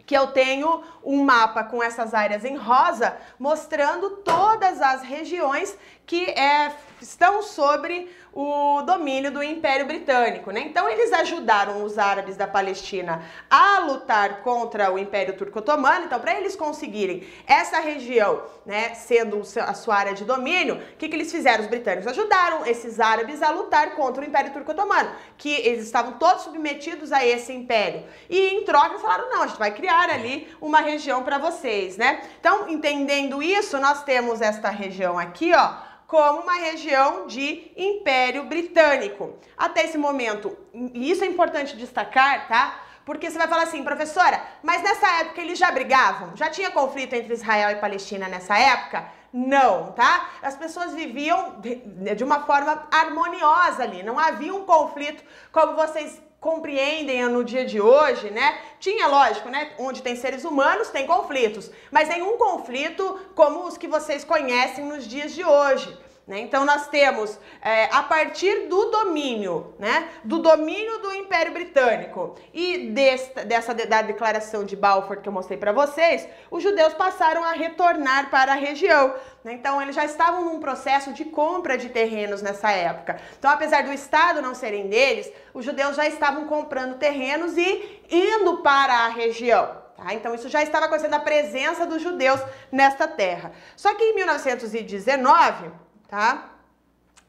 [0.06, 6.24] que eu tenho um mapa com essas áreas em rosa, mostrando todas as regiões que
[6.30, 10.50] é, estão sobre o domínio do Império Britânico.
[10.50, 10.60] Né?
[10.60, 16.06] Então, eles ajudaram os árabes da Palestina a lutar contra o Império Turco-Otomano.
[16.06, 21.08] Então, para eles conseguirem essa região, né, sendo a sua área de domínio, o que,
[21.08, 21.62] que eles fizeram?
[21.62, 26.42] Os britânicos ajudaram esses árabes a lutar contra o Império Turco-Otomano, que eles estavam todos
[26.42, 28.02] submetidos a esse império.
[28.28, 32.20] E em troca, falaram: não, a gente vai criar ali uma região para vocês, né?
[32.40, 39.34] Então, entendendo isso, nós temos esta região aqui, ó como uma região de Império Britânico.
[39.58, 42.82] Até esse momento, e isso é importante destacar, tá?
[43.04, 46.36] Porque você vai falar assim, professora, mas nessa época eles já brigavam?
[46.36, 49.08] Já tinha conflito entre Israel e Palestina nessa época?
[49.32, 50.30] Não, tá?
[50.40, 57.26] As pessoas viviam de, uma forma harmoniosa ali, não havia um conflito como vocês compreendem
[57.26, 58.60] no dia de hoje, né?
[58.78, 59.72] Tinha, lógico, né?
[59.78, 65.08] Onde tem seres humanos, tem conflitos, mas nenhum conflito como os que vocês conhecem nos
[65.08, 66.03] dias de hoje.
[66.26, 66.40] Né?
[66.40, 72.88] Então nós temos é, a partir do domínio, né, do domínio do Império Britânico e
[72.88, 77.52] desta, dessa da declaração de Balfour que eu mostrei para vocês, os judeus passaram a
[77.52, 79.14] retornar para a região.
[79.44, 79.52] Né?
[79.52, 83.20] Então eles já estavam num processo de compra de terrenos nessa época.
[83.38, 88.62] Então apesar do Estado não serem deles, os judeus já estavam comprando terrenos e indo
[88.62, 89.76] para a região.
[89.94, 90.14] Tá?
[90.14, 92.40] Então isso já estava acontecendo a presença dos judeus
[92.72, 93.52] nesta terra.
[93.76, 95.83] Só que em 1919
[96.14, 96.50] tá?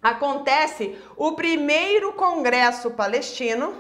[0.02, 3.74] Acontece o primeiro Congresso Palestino,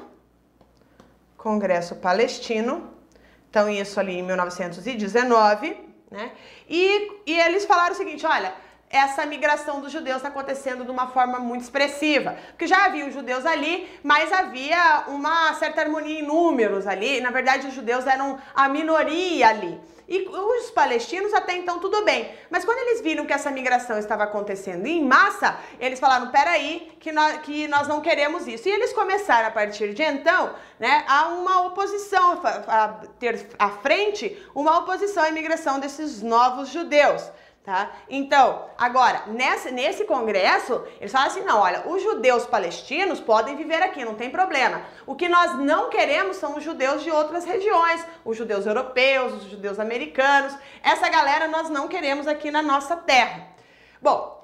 [1.37, 2.89] Congresso Palestino,
[3.47, 5.77] então isso ali em 1919,
[6.09, 6.31] né?
[6.67, 8.51] E, e eles falaram o seguinte, olha,
[8.89, 12.35] essa migração dos judeus está acontecendo de uma forma muito expressiva.
[12.49, 17.21] Porque já havia os judeus ali, mas havia uma certa harmonia em números ali.
[17.21, 19.79] Na verdade, os judeus eram a minoria ali.
[20.07, 22.31] E os palestinos até então tudo bem.
[22.49, 27.11] Mas quando eles viram que essa migração estava acontecendo em massa, eles falaram: peraí, que
[27.11, 28.69] nós, que nós não queremos isso.
[28.69, 32.87] E eles começaram a partir de então né, a uma oposição, a
[33.19, 37.23] ter à frente uma oposição à imigração desses novos judeus.
[37.65, 37.93] Tá?
[38.07, 43.81] Então, agora, nesse, nesse congresso, eles falam assim: não, olha, os judeus palestinos podem viver
[43.81, 44.83] aqui, não tem problema.
[45.07, 49.49] O que nós não queremos são os judeus de outras regiões, os judeus europeus, os
[49.49, 50.55] judeus americanos.
[50.83, 53.47] Essa galera nós não queremos aqui na nossa terra.
[53.99, 54.34] Bom,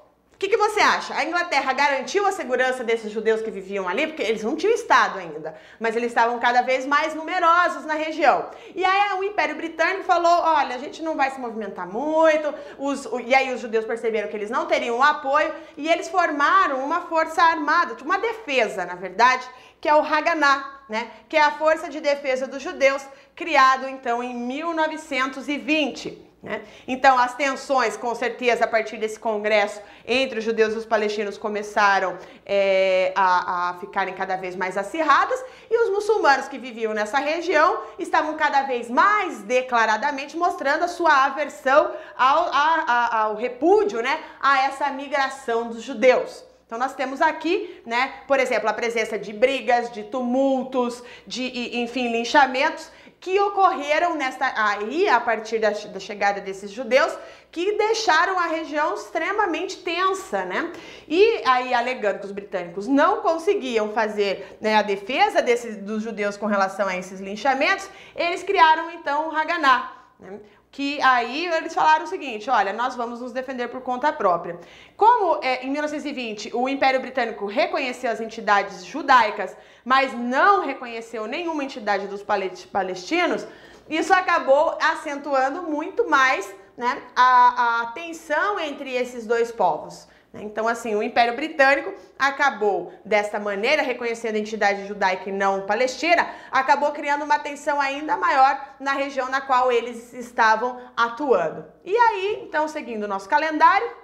[0.42, 1.14] que, que você acha?
[1.14, 5.20] A Inglaterra garantiu a segurança desses judeus que viviam ali, porque eles não tinham Estado
[5.20, 8.50] ainda, mas eles estavam cada vez mais numerosos na região.
[8.74, 12.52] E aí o Império Britânico falou: olha, a gente não vai se movimentar muito.
[12.80, 17.02] Os, e aí os judeus perceberam que eles não teriam apoio e eles formaram uma
[17.02, 19.48] força armada, uma defesa, na verdade,
[19.80, 21.12] que é o Haganah, né?
[21.30, 26.31] Que é a Força de Defesa dos Judeus, criado então em 1920.
[26.44, 26.64] Né?
[26.88, 31.38] Então, as tensões, com certeza, a partir desse congresso entre os judeus e os palestinos
[31.38, 37.20] começaram é, a, a, ficarem cada vez mais acirradas e os muçulmanos que viviam nessa
[37.20, 44.02] região estavam cada vez mais declaradamente mostrando a sua aversão ao, a, a, ao repúdio
[44.02, 46.44] né, a essa migração dos judeus.
[46.66, 52.12] Então nós temos aqui, né, por exemplo, a presença de brigas, de tumultos, de enfim,
[52.12, 52.90] linchamentos
[53.22, 57.16] que ocorreram nesta aí a partir da, da, chegada desses judeus
[57.52, 60.74] que deixaram a região extremamente tensa, né?
[61.08, 66.36] E aí alegando que os britânicos não conseguiam fazer né, a defesa desses dos judeus
[66.36, 70.40] com relação a esses linchamentos, eles criaram então o Haganah, né?
[70.72, 74.58] Que aí eles falaram o seguinte: olha, nós vamos nos defender por conta própria.
[74.96, 81.64] Como é, em 1920 o Império Britânico reconheceu as entidades judaicas, mas não reconheceu nenhuma
[81.64, 83.46] entidade dos palestinos,
[83.90, 90.08] isso acabou acentuando muito mais né, a, a tensão entre esses dois povos.
[90.34, 90.44] Né?
[90.44, 96.28] Então, assim, o Império Britânico acabou, desta maneira, reconhecendo a entidade judaica e não palestina,
[96.52, 101.66] acabou criando uma tensão ainda maior na região na qual eles estavam atuando.
[101.84, 104.02] E aí, então, seguindo o nosso calendário,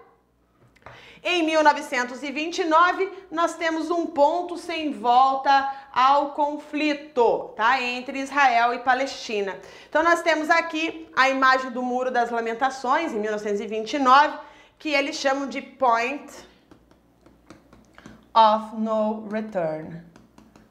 [1.23, 7.81] em 1929, nós temos um ponto sem volta ao conflito, tá?
[7.81, 9.59] Entre Israel e Palestina.
[9.89, 14.37] Então nós temos aqui a imagem do Muro das Lamentações em 1929,
[14.79, 16.33] que eles chamam de point
[18.33, 20.01] of no return.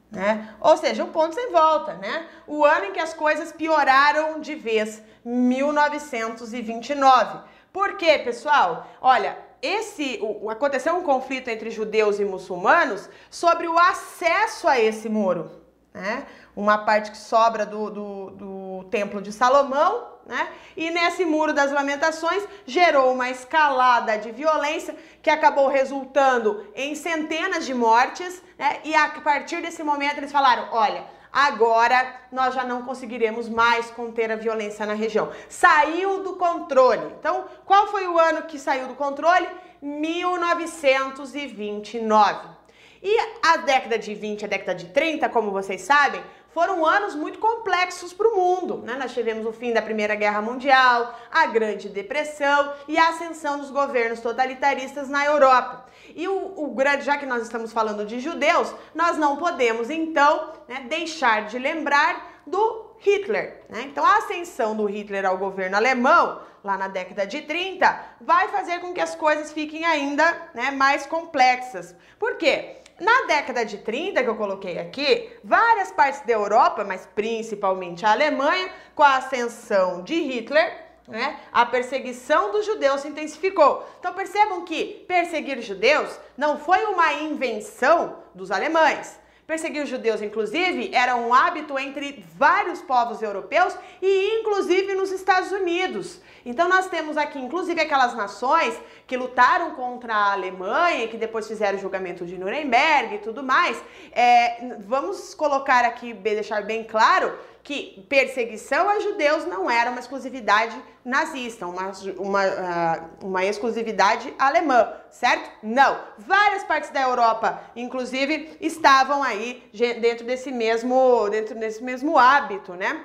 [0.09, 0.55] Né?
[0.61, 2.27] Ou seja, o ponto sem volta, né?
[2.47, 7.41] O ano em que as coisas pioraram de vez, 1929.
[7.73, 8.87] Por quê, pessoal?
[9.01, 15.09] Olha, esse o, aconteceu um conflito entre judeus e muçulmanos sobre o acesso a esse
[15.09, 15.51] muro,
[15.93, 16.25] né?
[16.55, 20.49] Uma parte que sobra do, do, do templo de Salomão né?
[20.75, 27.65] E nesse muro das lamentações gerou uma escalada de violência que acabou resultando em centenas
[27.65, 28.79] de mortes, né?
[28.83, 34.31] E a partir desse momento eles falaram: olha, agora nós já não conseguiremos mais conter
[34.31, 35.31] a violência na região.
[35.47, 37.15] Saiu do controle.
[37.19, 39.47] Então, qual foi o ano que saiu do controle?
[39.81, 42.57] 1929.
[43.01, 47.39] E a década de 20, a década de 30, como vocês sabem, foram anos muito
[47.39, 48.77] complexos para o mundo.
[48.77, 48.95] Né?
[48.95, 53.69] Nós tivemos o fim da Primeira Guerra Mundial, a Grande Depressão e a ascensão dos
[53.69, 55.85] governos totalitaristas na Europa.
[56.15, 60.53] E o, o grande, já que nós estamos falando de judeus, nós não podemos então
[60.67, 63.63] né, deixar de lembrar do Hitler.
[63.69, 63.83] Né?
[63.83, 68.79] Então, a ascensão do Hitler ao governo alemão, lá na década de 30, vai fazer
[68.79, 71.95] com que as coisas fiquem ainda né, mais complexas.
[72.17, 72.77] Por quê?
[72.99, 78.11] Na década de 30, que eu coloquei aqui, várias partes da Europa, mas principalmente a
[78.11, 83.87] Alemanha, com a ascensão de Hitler, né, a perseguição dos judeus se intensificou.
[83.99, 89.19] Então percebam que perseguir judeus não foi uma invenção dos alemães.
[89.47, 95.53] Perseguir os judeus, inclusive, era um hábito entre vários povos europeus e inclusive nos Estados
[95.53, 96.19] Unidos.
[96.45, 101.47] Então nós temos aqui, inclusive, aquelas nações que lutaram contra a Alemanha e que depois
[101.47, 103.81] fizeram o julgamento de Nuremberg e tudo mais.
[104.11, 107.33] É, vamos colocar aqui, deixar bem claro
[107.67, 114.93] que perseguição a judeus não era uma exclusividade nazista, uma, uma, uh, uma exclusividade alemã,
[115.11, 115.51] certo?
[115.61, 115.99] Não.
[116.17, 123.03] Várias partes da Europa, inclusive, estavam aí dentro desse mesmo, dentro desse mesmo hábito, né?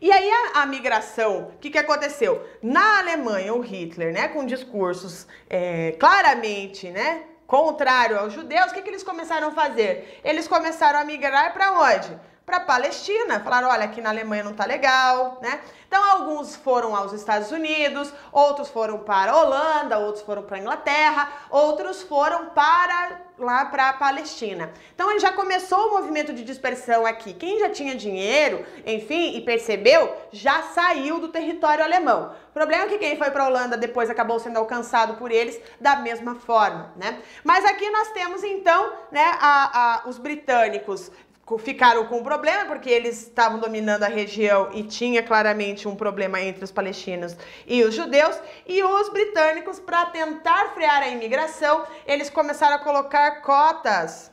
[0.00, 2.46] E aí a, a migração, o que, que aconteceu?
[2.62, 8.80] Na Alemanha, o Hitler, né, com discursos é, claramente, né, contrário aos judeus, o que,
[8.82, 10.20] que eles começaram a fazer?
[10.22, 12.29] Eles começaram a migrar para onde?
[12.50, 13.38] Para a Palestina.
[13.38, 15.60] Falaram, olha, aqui na Alemanha não tá legal, né?
[15.86, 20.60] Então alguns foram aos Estados Unidos, outros foram para a Holanda, outros foram para a
[20.60, 24.72] Inglaterra, outros foram para lá para a Palestina.
[24.94, 27.32] Então ele já começou o movimento de dispersão aqui.
[27.32, 32.34] Quem já tinha dinheiro, enfim, e percebeu, já saiu do território alemão.
[32.50, 35.60] O problema é que quem foi para a Holanda depois acabou sendo alcançado por eles
[35.80, 37.20] da mesma forma, né?
[37.42, 41.10] Mas aqui nós temos então, né, a, a, os britânicos
[41.58, 46.40] ficaram com um problema porque eles estavam dominando a região e tinha claramente um problema
[46.40, 47.36] entre os palestinos
[47.66, 53.42] e os judeus e os britânicos para tentar frear a imigração, eles começaram a colocar
[53.42, 54.30] cotas,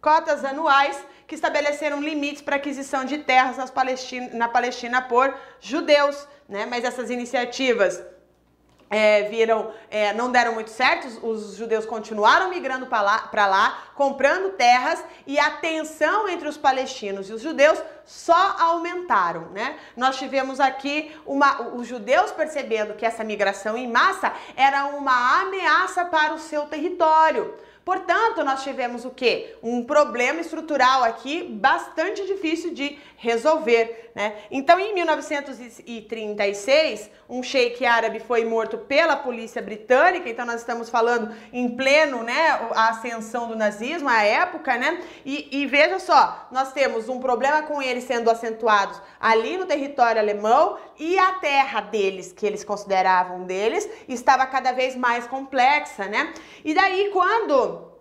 [0.00, 6.66] cotas anuais que estabeleceram limites para aquisição de terras Palestina, na Palestina por judeus, né?
[6.66, 8.02] Mas essas iniciativas
[8.94, 14.52] é, viram, é, não deram muito certo, os, judeus continuaram migrando para lá, lá, comprando
[14.52, 19.76] terras e a tensão entre os palestinos e os judeus só aumentaram, né?
[19.96, 26.04] Nós tivemos aqui uma, os judeus percebendo que essa migração em massa era uma ameaça
[26.04, 27.52] para o seu território.
[27.84, 29.56] Portanto, nós tivemos o quê?
[29.62, 34.36] Um problema estrutural aqui bastante difícil de resolver, né?
[34.50, 41.34] Então, em 1936, um sheik árabe foi morto pela polícia britânica, então nós estamos falando
[41.52, 45.02] em pleno, né, a ascensão do nazismo, a época, né?
[45.24, 50.20] E, e veja só, nós temos um problema com eles sendo acentuados ali no território
[50.20, 56.32] alemão e a terra deles, que eles consideravam deles, estava cada vez mais complexa, né?
[56.64, 57.92] E daí, quando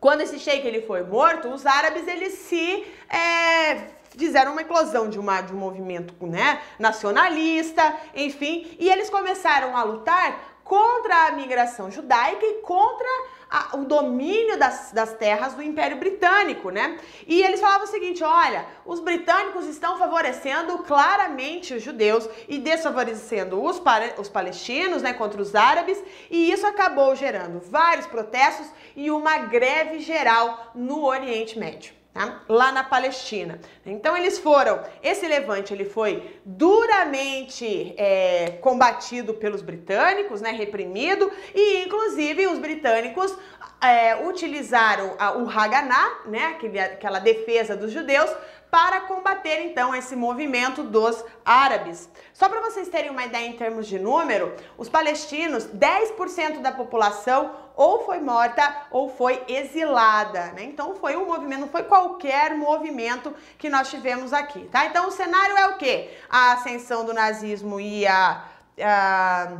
[0.00, 5.18] quando esse sheik ele foi morto, os árabes eles se é, fizeram uma eclosão de,
[5.18, 11.90] uma, de um movimento né, nacionalista, enfim, e eles começaram a lutar contra a migração
[11.90, 13.08] judaica e contra
[13.54, 16.98] a, o domínio das, das terras do Império Britânico, né?
[17.24, 23.62] E eles falavam o seguinte: olha, os britânicos estão favorecendo claramente os judeus e desfavorecendo
[23.62, 23.80] os,
[24.18, 30.00] os palestinos, né, contra os árabes, e isso acabou gerando vários protestos e uma greve
[30.00, 32.03] geral no Oriente Médio.
[32.14, 32.42] Tá?
[32.48, 33.58] lá na Palestina.
[33.84, 41.82] Então eles foram, esse levante ele foi duramente é, combatido pelos britânicos, né, reprimido, e
[41.84, 43.36] inclusive os britânicos
[43.82, 48.30] é, utilizaram a, o Haganah, né, aquele, aquela defesa dos judeus,
[48.74, 52.10] para combater então esse movimento dos árabes.
[52.32, 57.52] Só para vocês terem uma ideia em termos de número, os palestinos, 10% da população
[57.76, 60.64] ou foi morta ou foi exilada, né?
[60.64, 64.86] Então foi um movimento, não foi qualquer movimento que nós tivemos aqui, tá?
[64.86, 66.10] Então o cenário é o quê?
[66.28, 68.44] A ascensão do nazismo e a,
[68.80, 69.52] a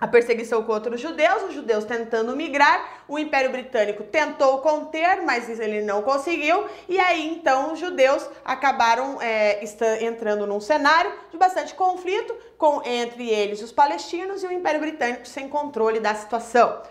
[0.00, 5.48] a perseguição contra os judeus, os judeus tentando migrar, o Império Britânico tentou conter, mas
[5.60, 9.62] ele não conseguiu, e aí então os judeus acabaram é,
[10.00, 15.26] entrando num cenário de bastante conflito com entre eles os palestinos e o Império Britânico
[15.26, 16.82] sem controle da situação.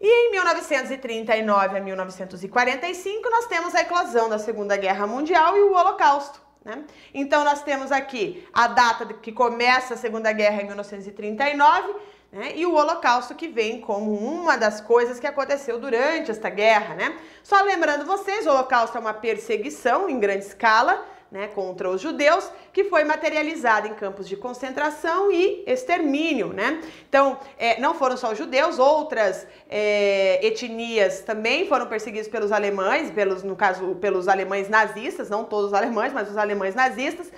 [0.00, 5.72] E em 1939 a 1945 nós temos a eclosão da Segunda Guerra Mundial e o
[5.72, 6.43] Holocausto.
[6.64, 6.82] Né?
[7.12, 11.94] Então nós temos aqui a data que começa a Segunda Guerra em 1939
[12.34, 12.50] né?
[12.56, 17.16] E o Holocausto que vem como uma das coisas que aconteceu durante esta guerra, né?
[17.44, 22.48] Só lembrando vocês, o Holocausto é uma perseguição em grande escala, né, contra os judeus,
[22.72, 26.80] que foi materializada em campos de concentração e extermínio, né?
[27.08, 33.10] Então, é, não foram só os judeus, outras é, etnias também foram perseguidas pelos alemães,
[33.10, 37.32] pelos, no caso, pelos alemães nazistas, não todos os alemães, mas os alemães nazistas.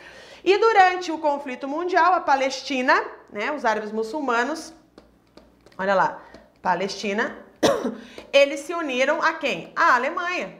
[0.44, 4.74] E durante o conflito mundial, a Palestina, né, os árabes muçulmanos,
[5.78, 6.22] olha lá,
[6.60, 7.34] Palestina,
[8.30, 9.72] eles se uniram a quem?
[9.74, 10.58] A Alemanha.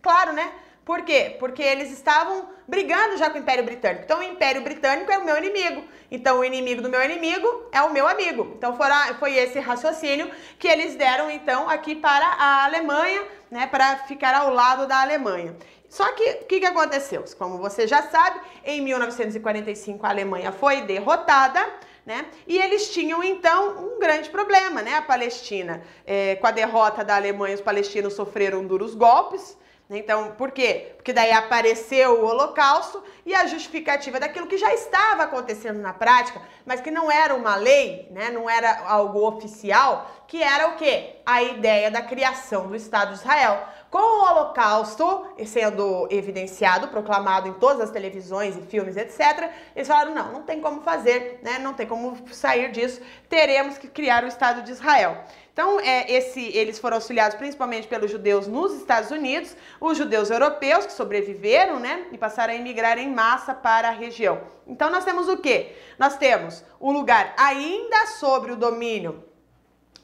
[0.00, 0.50] Claro, né?
[0.90, 1.36] Por quê?
[1.38, 4.04] Porque eles estavam brigando já com o Império Britânico.
[4.04, 5.82] Então, o Império Britânico é o meu inimigo.
[6.08, 8.54] Então, o inimigo do meu inimigo é o meu amigo.
[8.56, 13.66] Então, fora, foi esse raciocínio que eles deram, então, aqui para a Alemanha, né?
[13.66, 15.56] Para ficar ao lado da Alemanha.
[15.88, 17.24] Só que o que, que aconteceu?
[17.36, 21.60] Como você já sabe, em 1945 a Alemanha foi derrotada
[22.04, 22.26] né?
[22.46, 24.94] E eles tinham então um grande problema, né?
[24.94, 29.56] A Palestina, é, com a derrota da Alemanha, os palestinos sofreram duros golpes.
[29.96, 30.92] Então, por quê?
[30.96, 36.40] Porque daí apareceu o Holocausto e a justificativa daquilo que já estava acontecendo na prática,
[36.64, 38.30] mas que não era uma lei, né?
[38.30, 41.16] não era algo oficial, que era o quê?
[41.26, 43.66] A ideia da criação do Estado de Israel.
[43.90, 50.14] Com o Holocausto sendo evidenciado, proclamado em todas as televisões e filmes, etc., eles falaram:
[50.14, 51.58] não, não tem como fazer, né?
[51.58, 55.24] não tem como sair disso, teremos que criar o Estado de Israel.
[55.52, 60.86] Então, é, esse, eles foram auxiliados principalmente pelos judeus nos Estados Unidos, os judeus europeus
[60.86, 64.40] que sobreviveram, né, e passaram a emigrar em massa para a região.
[64.68, 65.74] Então, nós temos o quê?
[65.98, 69.24] Nós temos um lugar ainda sobre o domínio,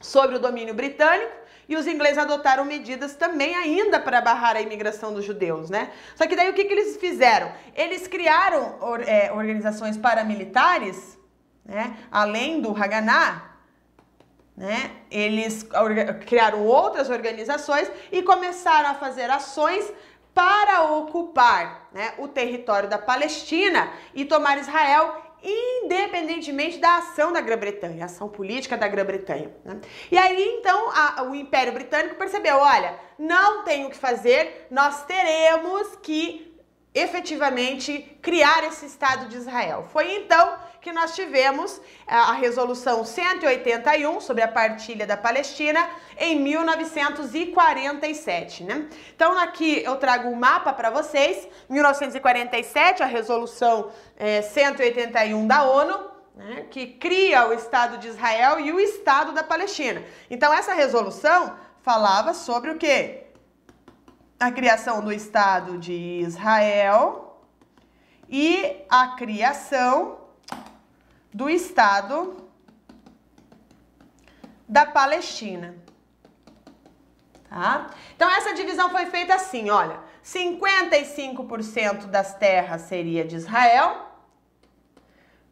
[0.00, 5.12] sobre o domínio britânico, e os ingleses adotaram medidas também ainda para barrar a imigração
[5.12, 5.90] dos judeus, né?
[6.14, 7.50] Só que daí o que, que eles fizeram?
[7.74, 11.18] Eles criaram or, é, organizações paramilitares,
[11.64, 11.96] né?
[12.10, 13.56] Além do Haganah,
[14.56, 14.92] né?
[15.10, 15.66] Eles
[16.26, 19.92] criaram outras organizações e começaram a fazer ações
[20.32, 28.04] para ocupar né, o território da Palestina e tomar Israel independentemente da ação da Grã-Bretanha,
[28.04, 29.50] ação política da Grã-Bretanha.
[29.64, 29.80] Né?
[30.10, 35.04] E aí então a, o Império Britânico percebeu, olha, não tem o que fazer, nós
[35.04, 36.54] teremos que
[36.94, 39.86] efetivamente criar esse Estado de Israel.
[39.92, 45.84] Foi então que nós tivemos eh, a resolução 181 sobre a partilha da Palestina
[46.16, 48.88] em 1947, né?
[49.12, 55.64] Então aqui eu trago um mapa para vocês, 1947, a resolução é, eh, 181 da
[55.64, 55.98] ONU,
[56.36, 60.04] né, que cria o Estado de Israel e o Estado da Palestina.
[60.30, 63.24] Então essa resolução falava sobre o quê?
[64.38, 67.40] a criação do Estado de Israel
[68.28, 70.25] e a criação
[71.36, 72.34] do Estado
[74.66, 75.76] da Palestina.
[77.46, 77.90] Tá?
[78.14, 84.12] Então essa divisão foi feita assim, olha, 55% das terras seria de Israel,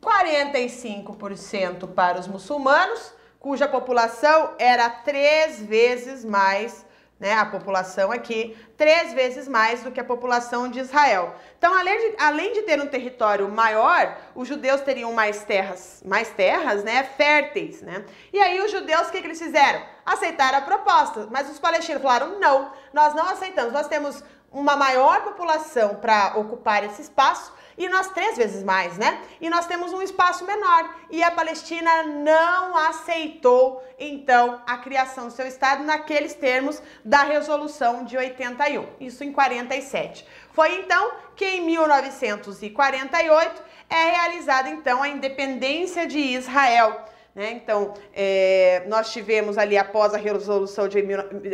[0.03, 6.87] 45% para os muçulmanos, cuja população era três vezes mais
[7.19, 11.35] né, a população aqui, três vezes mais do que a população de Israel.
[11.57, 16.31] Então, além de, além de ter um território maior, os judeus teriam mais terras, mais
[16.31, 18.05] terras, né, férteis, né?
[18.33, 19.83] E aí os judeus, o que, que eles fizeram?
[20.05, 25.23] Aceitaram a proposta, mas os palestinos falaram, não, nós não aceitamos, nós temos uma maior
[25.23, 29.21] população para ocupar esse espaço, e nós três vezes mais, né?
[29.41, 30.95] E nós temos um espaço menor.
[31.11, 38.05] E a Palestina não aceitou, então, a criação do seu Estado naqueles termos da Resolução
[38.05, 40.27] de 81, isso em 47.
[40.53, 47.05] Foi então que em 1948 é realizada então a independência de Israel.
[47.35, 47.51] Né?
[47.51, 51.03] Então, é, nós tivemos ali após a resolução de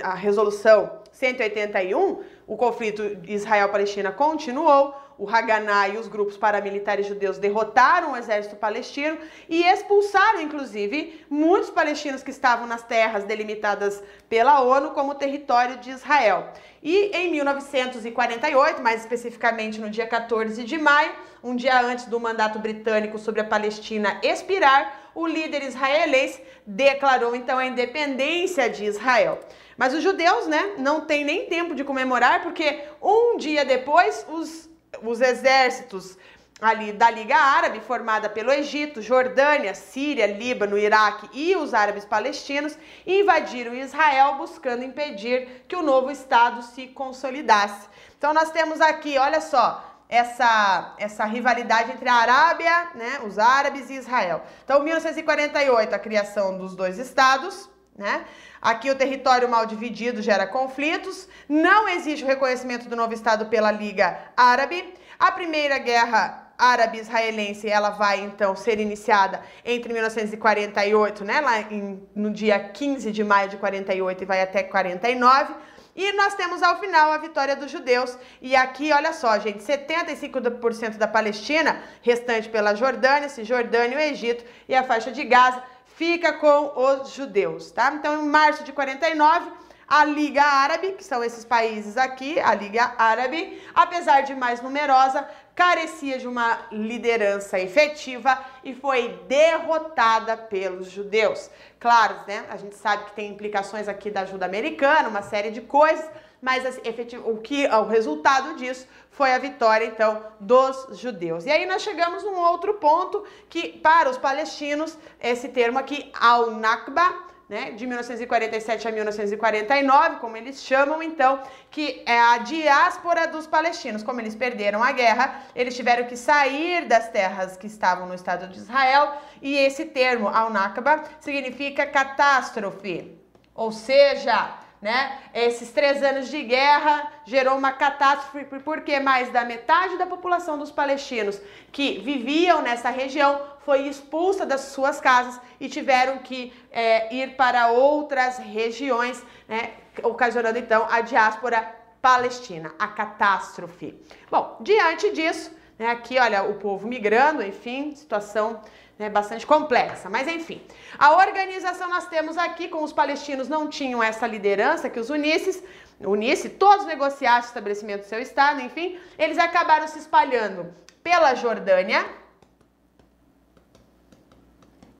[0.02, 8.12] a resolução 181, o conflito Israel-Palestina continuou o Haganah e os grupos paramilitares judeus derrotaram
[8.12, 9.18] o exército palestino
[9.50, 15.90] e expulsaram, inclusive, muitos palestinos que estavam nas terras delimitadas pela ONU como território de
[15.90, 16.48] Israel.
[16.82, 21.12] E em 1948, mais especificamente no dia 14 de maio,
[21.44, 27.58] um dia antes do mandato britânico sobre a Palestina expirar, o líder israelense declarou então
[27.58, 29.38] a independência de Israel.
[29.76, 34.69] Mas os judeus, né, não têm nem tempo de comemorar, porque um dia depois os
[35.02, 36.16] os exércitos
[36.60, 42.76] ali da Liga Árabe, formada pelo Egito, Jordânia, Síria, Líbano, Iraque e os árabes palestinos,
[43.06, 47.88] invadiram Israel buscando impedir que o novo Estado se consolidasse.
[48.18, 53.88] Então nós temos aqui, olha só, essa, essa rivalidade entre a Arábia, né, os árabes
[53.88, 54.42] e Israel.
[54.64, 58.24] Então, 1948, a criação dos dois estados, né?
[58.60, 63.70] Aqui o território mal dividido gera conflitos, não existe o reconhecimento do novo Estado pela
[63.70, 64.94] Liga Árabe.
[65.18, 72.30] A primeira guerra árabe-israelense, ela vai então ser iniciada entre 1948, né, lá em, no
[72.30, 75.54] dia 15 de maio de 48 e vai até 49.
[75.96, 78.16] E nós temos ao final a vitória dos judeus.
[78.40, 84.74] E aqui, olha só, gente, 75% da Palestina, restante pela Jordânia, Cisjordânia, o Egito e
[84.74, 85.62] a faixa de Gaza,
[86.00, 87.92] fica com os judeus, tá?
[87.92, 89.50] Então, em março de 49,
[89.86, 95.28] a Liga Árabe, que são esses países aqui, a Liga Árabe, apesar de mais numerosa,
[95.54, 101.50] carecia de uma liderança efetiva e foi derrotada pelos judeus.
[101.78, 102.46] Claro, né?
[102.48, 106.08] A gente sabe que tem implicações aqui da ajuda americana, uma série de coisas,
[106.40, 106.80] mas assim,
[107.26, 111.44] o que o resultado disso foi a vitória então dos judeus.
[111.44, 117.30] E aí nós chegamos num outro ponto que para os palestinos esse termo aqui al-Nakba
[117.50, 124.04] né, de 1947 a 1949, como eles chamam, então, que é a diáspora dos palestinos.
[124.04, 128.46] Como eles perderam a guerra, eles tiveram que sair das terras que estavam no Estado
[128.46, 133.18] de Israel, e esse termo, al-Nakba, significa catástrofe,
[133.52, 135.18] ou seja, né?
[135.34, 140.70] Esses três anos de guerra gerou uma catástrofe, porque mais da metade da população dos
[140.70, 147.36] palestinos que viviam nessa região foi expulsa das suas casas e tiveram que é, ir
[147.36, 149.72] para outras regiões, né?
[150.02, 153.94] ocasionando então a diáspora palestina, a catástrofe.
[154.30, 158.60] Bom, diante disso, né, aqui olha o povo migrando, enfim, situação
[159.00, 160.10] né, bastante complexa.
[160.10, 160.60] Mas enfim,
[160.98, 165.64] a organização nós temos aqui, com os palestinos não tinham essa liderança que os unisses,
[165.98, 172.06] unisse, todos negociassem o estabelecimento do seu Estado, enfim, eles acabaram se espalhando pela Jordânia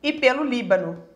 [0.03, 1.10] e pelo Líbano.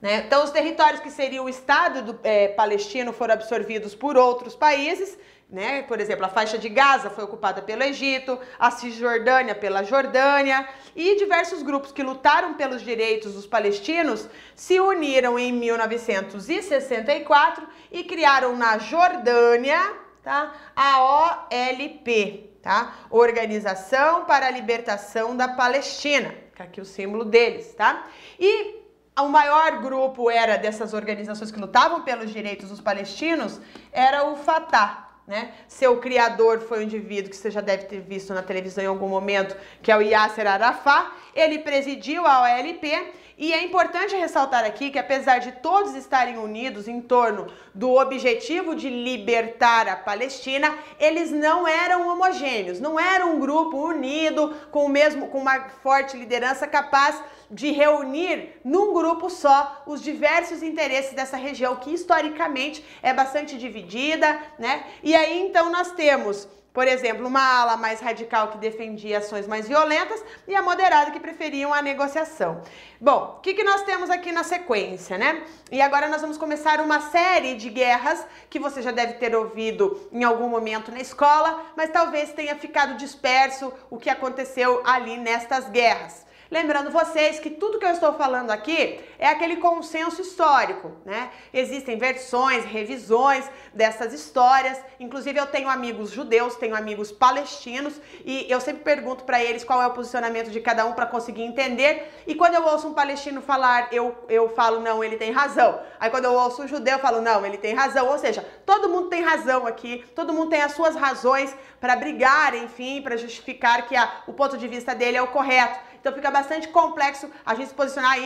[0.00, 0.24] Né?
[0.26, 5.18] Então, os territórios que seriam o Estado do, é, palestino foram absorvidos por outros países.
[5.48, 5.82] Né?
[5.82, 11.16] Por exemplo, a faixa de Gaza foi ocupada pelo Egito, a Cisjordânia pela Jordânia e
[11.16, 18.78] diversos grupos que lutaram pelos direitos dos palestinos se uniram em 1964 e criaram na
[18.78, 19.92] Jordânia
[20.22, 20.54] tá?
[20.76, 22.94] a OLP, tá?
[23.10, 28.06] Organização para a Libertação da Palestina, é aqui o símbolo deles, tá?
[28.38, 28.79] E
[29.18, 33.60] o maior grupo era dessas organizações que lutavam pelos direitos dos palestinos
[33.92, 35.52] era o Fatah, né?
[35.68, 39.08] Seu criador foi um indivíduo que você já deve ter visto na televisão em algum
[39.08, 41.12] momento, que é o Yasser Arafat.
[41.34, 46.88] Ele presidiu a OLP e é importante ressaltar aqui que, apesar de todos estarem unidos
[46.88, 53.40] em torno do objetivo de libertar a Palestina, eles não eram homogêneos, não eram um
[53.40, 60.02] grupo unido com mesmo, com uma forte liderança capaz de reunir num grupo só os
[60.02, 64.84] diversos interesses dessa região que historicamente é bastante dividida, né?
[65.02, 69.66] E aí então nós temos por exemplo, uma ala mais radical que defendia ações mais
[69.66, 72.62] violentas e a moderada que preferiam a negociação.
[73.00, 75.42] Bom, o que, que nós temos aqui na sequência, né?
[75.70, 80.08] E agora nós vamos começar uma série de guerras que você já deve ter ouvido
[80.12, 85.68] em algum momento na escola, mas talvez tenha ficado disperso o que aconteceu ali nestas
[85.70, 86.29] guerras.
[86.50, 91.30] Lembrando vocês que tudo que eu estou falando aqui é aquele consenso histórico, né?
[91.54, 94.76] Existem versões, revisões dessas histórias.
[94.98, 99.80] Inclusive eu tenho amigos judeus, tenho amigos palestinos e eu sempre pergunto para eles qual
[99.80, 102.12] é o posicionamento de cada um para conseguir entender.
[102.26, 105.80] E quando eu ouço um palestino falar, eu, eu falo não, ele tem razão.
[106.00, 108.08] Aí quando eu ouço um judeu, eu falo não, ele tem razão.
[108.08, 112.56] Ou seja, todo mundo tem razão aqui, todo mundo tem as suas razões para brigar,
[112.56, 115.89] enfim, para justificar que a, o ponto de vista dele é o correto.
[116.00, 118.16] Então fica bastante complexo a gente se posicionar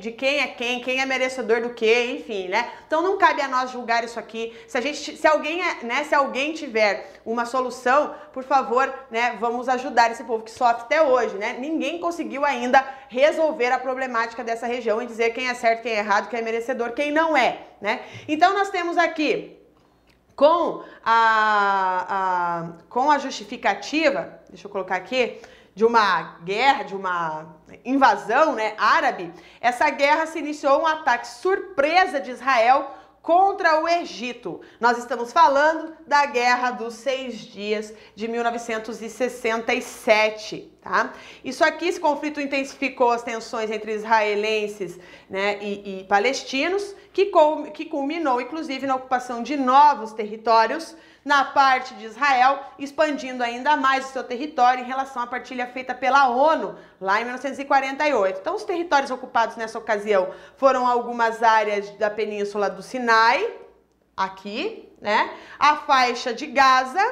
[0.00, 2.70] de quem é quem, quem é merecedor do que, enfim, né?
[2.86, 4.56] Então não cabe a nós julgar isso aqui.
[4.66, 9.36] Se a gente, se alguém, é, né, se alguém tiver uma solução, por favor, né,
[9.38, 11.56] vamos ajudar esse povo que sofre até hoje, né?
[11.58, 15.98] Ninguém conseguiu ainda resolver a problemática dessa região e dizer quem é certo, quem é
[15.98, 18.00] errado, quem é merecedor, quem não é, né?
[18.26, 19.58] Então nós temos aqui
[20.34, 25.40] com a, a com a justificativa, deixa eu colocar aqui,
[25.78, 27.54] de uma guerra, de uma
[27.84, 34.60] invasão né, árabe, essa guerra se iniciou um ataque surpresa de Israel contra o Egito.
[34.80, 41.12] Nós estamos falando da Guerra dos Seis Dias de 1967, tá?
[41.44, 44.98] Isso aqui, esse conflito intensificou as tensões entre israelenses
[45.30, 47.30] né, e, e palestinos, que,
[47.72, 54.06] que culminou, inclusive, na ocupação de novos territórios na parte de Israel, expandindo ainda mais
[54.06, 58.38] o seu território em relação à partilha feita pela ONU lá em 1948.
[58.40, 63.50] Então, os territórios ocupados nessa ocasião foram algumas áreas da península do Sinai,
[64.16, 65.30] aqui, né?
[65.58, 67.02] A faixa de Gaza,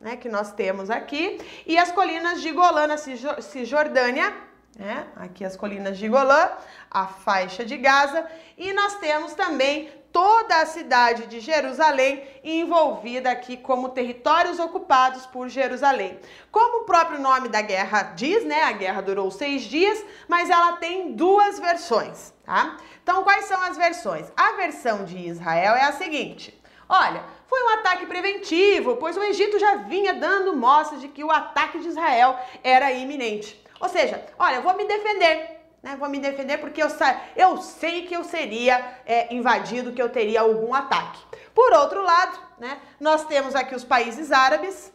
[0.00, 4.32] né, que nós temos aqui, e as colinas de Golã na Cisjordânia,
[4.76, 5.06] né?
[5.16, 6.50] Aqui as colinas de Golã,
[6.90, 13.56] a faixa de Gaza, e nós temos também toda a cidade de Jerusalém envolvida aqui
[13.56, 16.20] como territórios ocupados por Jerusalém.
[16.50, 18.62] Como o próprio nome da guerra diz, né?
[18.64, 22.76] A guerra durou seis dias, mas ela tem duas versões, tá?
[23.02, 24.30] Então, quais são as versões?
[24.36, 26.56] A versão de Israel é a seguinte:
[26.88, 31.30] olha, foi um ataque preventivo, pois o Egito já vinha dando mostras de que o
[31.30, 33.60] ataque de Israel era iminente.
[33.80, 35.96] Ou seja, olha, eu vou me defender né?
[35.96, 36.88] Vou me defender porque eu,
[37.34, 41.20] eu sei que eu seria é, invadido, que eu teria algum ataque.
[41.54, 44.92] Por outro lado, né, nós temos aqui os países árabes,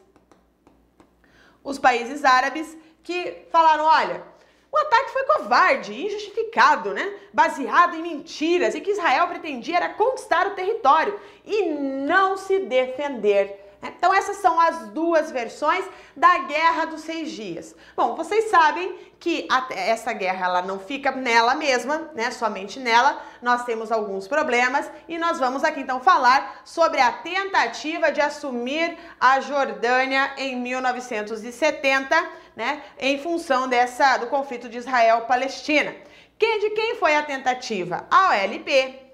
[1.64, 4.24] os países árabes que falaram, olha,
[4.72, 7.20] o ataque foi covarde, injustificado, né?
[7.34, 13.67] Baseado em mentiras e que Israel pretendia era conquistar o território e não se defender
[13.98, 15.86] então essas são as duas versões
[16.16, 17.76] da Guerra dos Seis Dias.
[17.96, 22.32] Bom, vocês sabem que essa guerra ela não fica nela mesma, né?
[22.32, 23.22] Somente nela.
[23.42, 28.98] Nós temos alguns problemas e nós vamos aqui então falar sobre a tentativa de assumir
[29.20, 32.84] a Jordânia em 1970, né?
[33.00, 35.96] Em função dessa do conflito de Israel-Palestina.
[36.38, 38.06] Quem de quem foi a tentativa?
[38.12, 39.07] A OLP,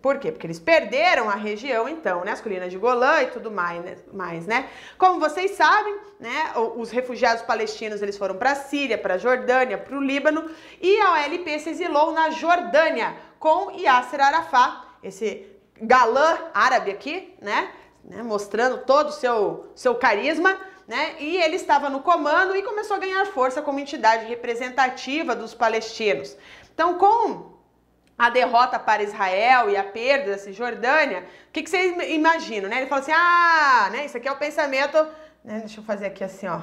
[0.00, 0.30] por quê?
[0.30, 2.30] Porque eles perderam a região, então, né?
[2.30, 3.96] As colinas de Golã e tudo mais, né?
[4.12, 4.68] mais, né?
[4.96, 6.52] Como vocês sabem, né?
[6.76, 10.48] Os refugiados palestinos eles foram para a Síria, para a Jordânia, para o Líbano
[10.80, 15.46] e a OLP se exilou na Jordânia com Yasser Arafat, esse
[15.80, 17.72] galã árabe aqui, né?
[18.04, 18.22] né?
[18.22, 21.16] Mostrando todo o seu, seu carisma, né?
[21.18, 26.36] E ele estava no comando e começou a ganhar força como entidade representativa dos palestinos.
[26.72, 27.57] Então, com
[28.18, 32.78] a derrota para Israel e a perda da Cisjordânia, o que, que vocês imaginam, né?
[32.78, 34.96] Ele fala assim, ah, né, isso aqui é o pensamento,
[35.44, 36.60] né, deixa eu fazer aqui assim, ó,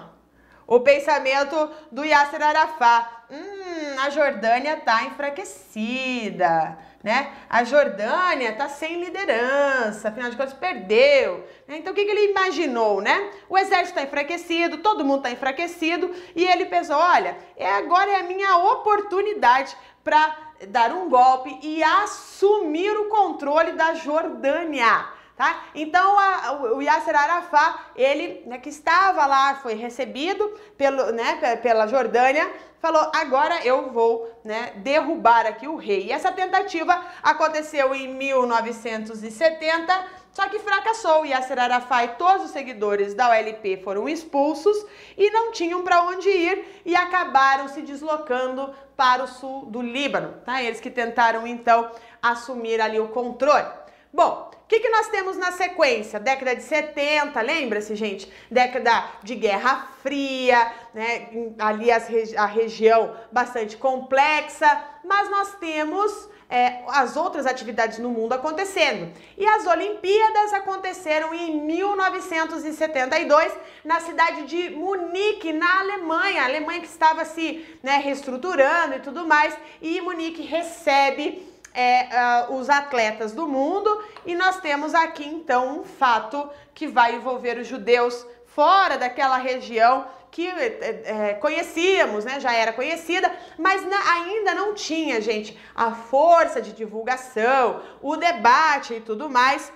[0.67, 3.07] o pensamento do Yasser Arafat.
[3.29, 7.31] Hum, a Jordânia está enfraquecida, né?
[7.49, 11.47] A Jordânia está sem liderança, afinal de contas perdeu.
[11.67, 11.77] Né?
[11.77, 13.31] Então o que, que ele imaginou, né?
[13.47, 18.19] O exército está enfraquecido, todo mundo está enfraquecido e ele pensou, olha, é agora é
[18.19, 19.75] a minha oportunidade
[20.05, 20.37] para
[20.69, 25.07] dar um golpe e assumir o controle da Jordânia.
[25.35, 25.63] Tá?
[25.75, 30.47] Então a, o Yasser Arafat, ele né, que estava lá, foi recebido
[30.77, 32.49] pelo, né, pela Jordânia,
[32.79, 36.05] falou: agora eu vou né, derrubar aqui o rei.
[36.05, 41.21] E essa tentativa aconteceu em 1970, só que fracassou.
[41.21, 44.85] O Yasser Arafat e todos os seguidores da OLP foram expulsos
[45.17, 50.33] e não tinham para onde ir e acabaram se deslocando para o sul do Líbano.
[50.45, 50.61] Tá?
[50.61, 51.89] Eles que tentaram então
[52.21, 53.65] assumir ali o controle.
[54.11, 56.19] Bom, o que, que nós temos na sequência?
[56.19, 58.31] Década de 70, lembra-se, gente?
[58.51, 61.29] Década de Guerra Fria, né?
[61.59, 68.33] Ali as, a região bastante complexa, mas nós temos é, as outras atividades no mundo
[68.33, 69.11] acontecendo.
[69.37, 73.51] E as Olimpíadas aconteceram em 1972
[73.83, 76.43] na cidade de Munique, na Alemanha.
[76.43, 79.57] A Alemanha que estava se né, reestruturando e tudo mais.
[79.81, 85.83] E Munique recebe é, uh, os atletas do mundo e nós temos aqui então um
[85.83, 92.41] fato que vai envolver os judeus fora daquela região que é, é, conhecíamos, né?
[92.41, 98.95] Já era conhecida, mas na, ainda não tinha, gente, a força de divulgação, o debate
[98.95, 99.71] e tudo mais.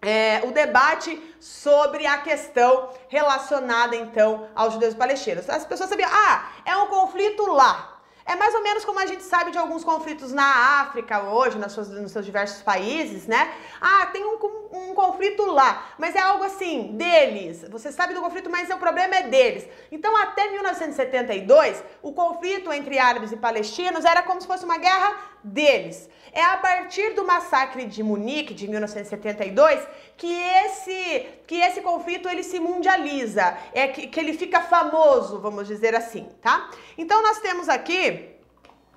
[0.00, 5.50] É, o debate sobre a questão relacionada então aos judeus palestinos.
[5.50, 7.97] As pessoas sabiam, ah, é um conflito lá.
[8.28, 11.72] É mais ou menos como a gente sabe de alguns conflitos na África hoje, nas
[11.72, 13.54] suas, nos seus diversos países, né?
[13.80, 14.36] Ah, tem um,
[14.70, 17.64] um, conflito lá, mas é algo assim, deles.
[17.70, 19.66] Você sabe do conflito, mas o problema é deles.
[19.90, 25.16] Então, até 1972, o conflito entre árabes e palestinos era como se fosse uma guerra
[25.42, 26.08] deles.
[26.32, 29.86] É a partir do massacre de Munique de 1972
[30.16, 35.66] que esse que esse conflito ele se mundializa, é que, que ele fica famoso, vamos
[35.66, 36.70] dizer assim, tá?
[36.96, 38.28] Então nós temos aqui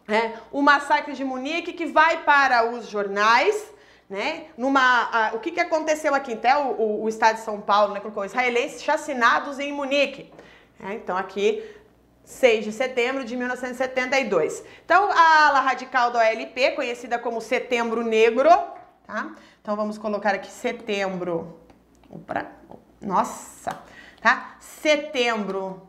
[0.08, 3.72] né, o massacre de Munique que vai para os jornais,
[4.10, 4.46] né?
[4.58, 6.34] Numa, a, o que, que aconteceu aqui?
[6.34, 10.30] Até o, o, o estado de São Paulo, né, colocou israelenses chacinados em Munique.
[10.84, 11.64] É, então aqui
[12.24, 14.64] 6 de setembro de 1972.
[14.86, 18.50] Então, a ala radical da OLP, conhecida como Setembro Negro,
[19.06, 19.36] tá?
[19.62, 21.60] Então, vamos colocar aqui setembro.
[22.10, 22.48] Opa,
[23.02, 23.82] nossa,
[24.22, 24.56] tá?
[24.60, 25.88] Setembro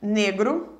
[0.00, 0.78] Negro,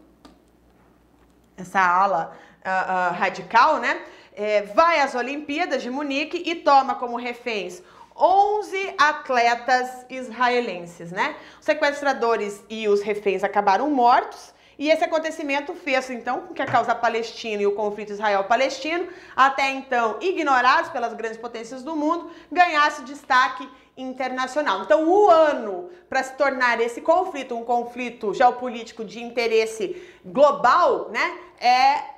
[1.56, 4.02] essa ala uh, uh, radical, né?
[4.34, 7.82] É, vai às Olimpíadas de Munique e toma como reféns
[8.16, 11.36] 11 atletas israelenses, né?
[11.58, 16.66] Os sequestradores e os reféns acabaram mortos e esse acontecimento fez então com que a
[16.66, 23.02] causa palestina e o conflito Israel-Palestino, até então ignorados pelas grandes potências do mundo, ganhasse
[23.02, 24.82] destaque internacional.
[24.82, 31.38] Então, o ano para se tornar esse conflito um conflito geopolítico de interesse global, né,
[31.60, 32.11] é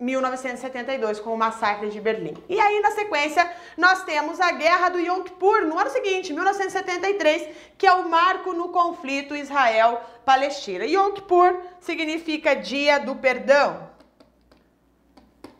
[0.00, 2.34] 1972, com o massacre de Berlim.
[2.48, 7.48] E aí, na sequência, nós temos a Guerra do Yom Kippur, no ano seguinte, 1973,
[7.76, 10.84] que é o marco no conflito Israel-Palestina.
[10.84, 13.88] Yom Kippur significa Dia do Perdão.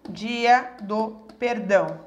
[0.08, 2.06] Dia do Perdão.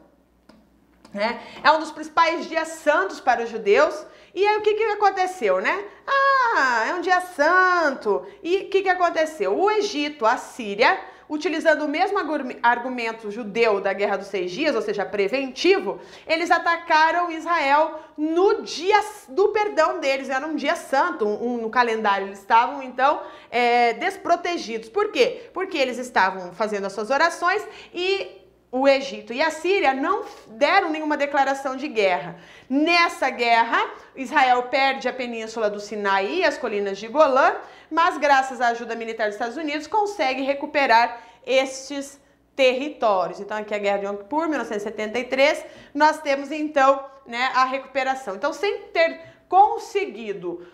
[1.14, 1.42] Né?
[1.62, 4.06] É um dos principais dias santos para os judeus.
[4.34, 5.84] E aí o que, que aconteceu, né?
[6.08, 8.26] Ah, é um dia santo.
[8.42, 9.58] E o que, que aconteceu?
[9.58, 10.98] O Egito, a Síria,
[11.32, 12.18] utilizando o mesmo
[12.62, 19.00] argumento judeu da Guerra dos Seis Dias, ou seja, preventivo, eles atacaram Israel no dia
[19.30, 22.28] do perdão deles, era um dia santo, um, um, no calendário.
[22.28, 24.90] Eles estavam, então, é, desprotegidos.
[24.90, 25.50] Por quê?
[25.54, 28.41] Porque eles estavam fazendo as suas orações e
[28.72, 32.38] o Egito e a Síria não deram nenhuma declaração de guerra.
[32.70, 33.78] Nessa guerra,
[34.16, 37.56] Israel perde a península do Sinai e as colinas de Golã,
[37.90, 42.18] mas graças à ajuda militar dos Estados Unidos consegue recuperar estes
[42.56, 43.42] territórios.
[43.42, 48.36] Então aqui é a Guerra de Yom Kippur, 1973, nós temos então né, a recuperação.
[48.36, 49.20] Então sem ter
[49.50, 50.66] conseguido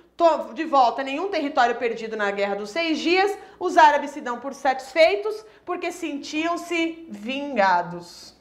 [0.53, 4.53] de volta nenhum território perdido na Guerra dos Seis Dias, os árabes se dão por
[4.53, 8.35] satisfeitos porque sentiam-se vingados.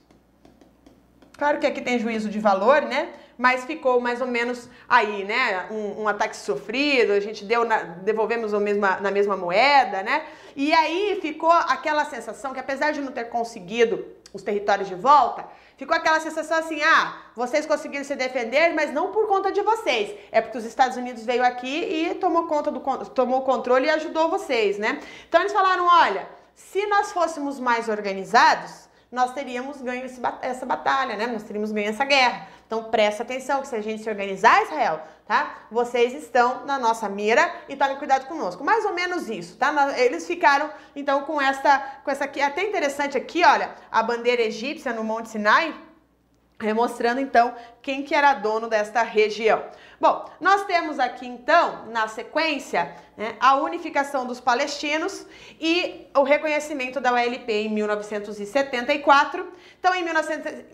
[1.37, 3.11] Claro que aqui tem juízo de valor, né?
[3.37, 5.66] Mas ficou mais ou menos aí, né?
[5.70, 10.24] Um, um ataque sofrido, a gente deu na, devolvemos mesma, na mesma moeda, né?
[10.55, 14.03] E aí ficou aquela sensação que apesar de não ter conseguido
[14.33, 15.45] os territórios de volta,
[15.77, 20.18] ficou aquela sensação assim: ah, vocês conseguiram se defender, mas não por conta de vocês.
[20.33, 23.91] É porque os Estados Unidos veio aqui e tomou conta do tomou o controle e
[23.91, 25.01] ajudou vocês, né?
[25.29, 31.16] Então eles falaram: olha, se nós fôssemos mais organizados, nós teríamos ganho esse, essa batalha,
[31.16, 31.27] né?
[31.27, 32.49] Nós teríamos ganho essa guerra.
[32.66, 35.66] Então presta atenção que se a gente se organizar, Israel, tá?
[35.70, 38.64] Vocês estão na nossa mira e tomem cuidado conosco.
[38.64, 39.72] Mais ou menos isso, tá?
[39.98, 44.92] Eles ficaram então com essa, com essa aqui, até interessante aqui, olha, a bandeira egípcia
[44.92, 45.74] no Monte Sinai,
[46.74, 49.62] mostrando então quem que era dono desta região.
[50.00, 55.26] Bom, nós temos aqui então, na sequência, né, a unificação dos palestinos
[55.60, 59.52] e o reconhecimento da OLP em 1974.
[59.87, 60.03] Então, em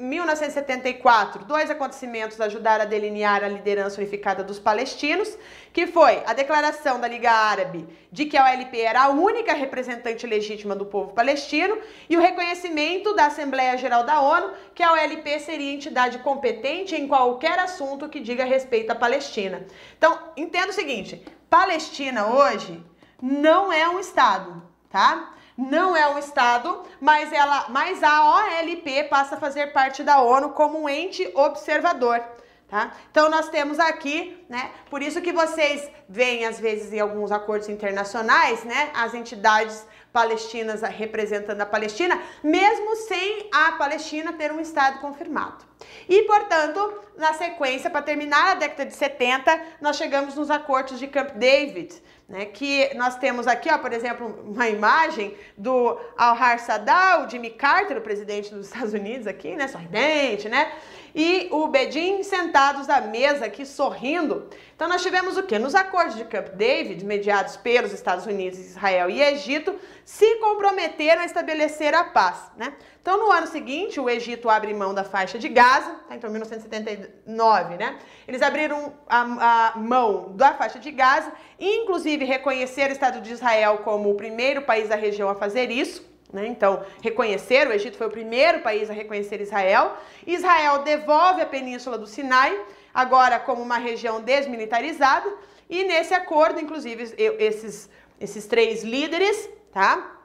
[0.08, 5.36] 1974, dois acontecimentos ajudaram a delinear a liderança unificada dos palestinos,
[5.70, 10.26] que foi a declaração da Liga Árabe de que a OLP era a única representante
[10.26, 11.76] legítima do povo palestino
[12.08, 17.06] e o reconhecimento da Assembleia Geral da ONU que a OLP seria entidade competente em
[17.06, 19.66] qualquer assunto que diga respeito à Palestina.
[19.98, 22.82] Então, entenda o seguinte, Palestina hoje
[23.20, 25.34] não é um estado, tá?
[25.70, 30.50] Não é um estado, mas ela, mas a OLP passa a fazer parte da ONU
[30.50, 32.22] como um ente observador.
[32.68, 32.90] Tá?
[33.10, 34.70] Então nós temos aqui, né?
[34.88, 38.90] Por isso que vocês veem às vezes em alguns acordos internacionais, né?
[38.94, 45.64] As entidades palestinas representando a Palestina, mesmo sem a Palestina ter um estado confirmado.
[46.08, 51.06] E, portanto, na sequência, para terminar a década de 70, nós chegamos nos acordos de
[51.06, 51.94] Camp David,
[52.28, 57.98] né, que nós temos aqui, ó, por exemplo, uma imagem do Al-Har Sadat, Jimmy Carter,
[57.98, 60.72] o presidente dos Estados Unidos aqui, né, sorridente, né,
[61.14, 64.48] e o Bedin sentados à mesa aqui sorrindo.
[64.74, 65.58] Então nós tivemos o que?
[65.58, 71.24] Nos acordos de Camp David, mediados pelos Estados Unidos, Israel e Egito, se comprometeram a
[71.24, 72.74] estabelecer a paz, né?
[73.00, 76.16] Então no ano seguinte, o Egito abre mão da faixa de Gaza, tá?
[76.16, 77.98] então 1979, né?
[78.26, 83.78] Eles abriram a, a mão da faixa de Gaza, inclusive reconheceram o Estado de Israel
[83.78, 86.11] como o primeiro país da região a fazer isso.
[86.32, 86.46] Né?
[86.46, 89.96] Então, reconhecer, o Egito foi o primeiro país a reconhecer Israel.
[90.26, 92.58] Israel devolve a península do Sinai,
[92.94, 95.30] agora como uma região desmilitarizada.
[95.68, 100.18] E nesse acordo, inclusive, esses, esses três líderes, tá?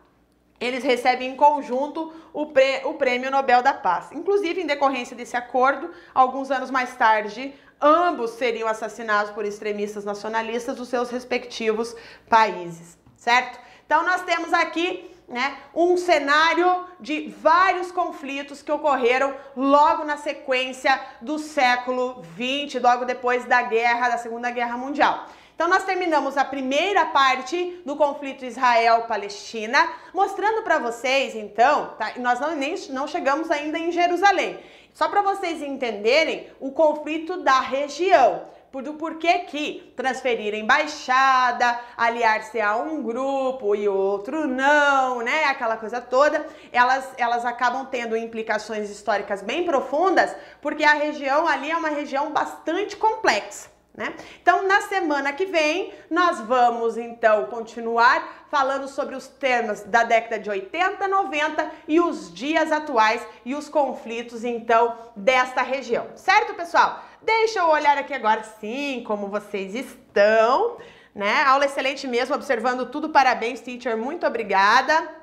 [0.60, 4.12] Eles recebem em conjunto o, prê, o Prêmio Nobel da Paz.
[4.12, 10.76] Inclusive, em decorrência desse acordo, alguns anos mais tarde, ambos seriam assassinados por extremistas nacionalistas
[10.76, 11.95] dos seus respectivos
[12.28, 13.60] países, certo?
[13.86, 21.00] Então, nós temos aqui né, um cenário de vários conflitos que ocorreram logo na sequência
[21.22, 25.26] do século XX, logo depois da guerra, da Segunda Guerra Mundial.
[25.54, 32.40] Então nós terminamos a primeira parte do conflito Israel-Palestina, mostrando para vocês, então, tá, nós
[32.40, 34.60] não, nem, não chegamos ainda em Jerusalém,
[34.94, 42.76] só para vocês entenderem o conflito da região do porquê que transferir embaixada, aliar-se a
[42.76, 45.45] um grupo e outro não, né?
[45.45, 51.72] Aquela coisa toda, elas, elas acabam tendo implicações históricas bem profundas, porque a região ali
[51.72, 53.78] é uma região bastante complexa.
[53.97, 54.13] Né?
[54.39, 60.38] Então, na semana que vem, nós vamos então continuar falando sobre os temas da década
[60.38, 66.05] de 80, 90 e os dias atuais e os conflitos então desta região.
[66.15, 67.07] Certo, pessoal?
[67.22, 70.78] Deixa eu olhar aqui agora sim como vocês estão,
[71.13, 71.43] né?
[71.43, 73.09] Aula excelente mesmo, observando tudo.
[73.09, 73.97] Parabéns, teacher.
[73.97, 75.15] Muito obrigada.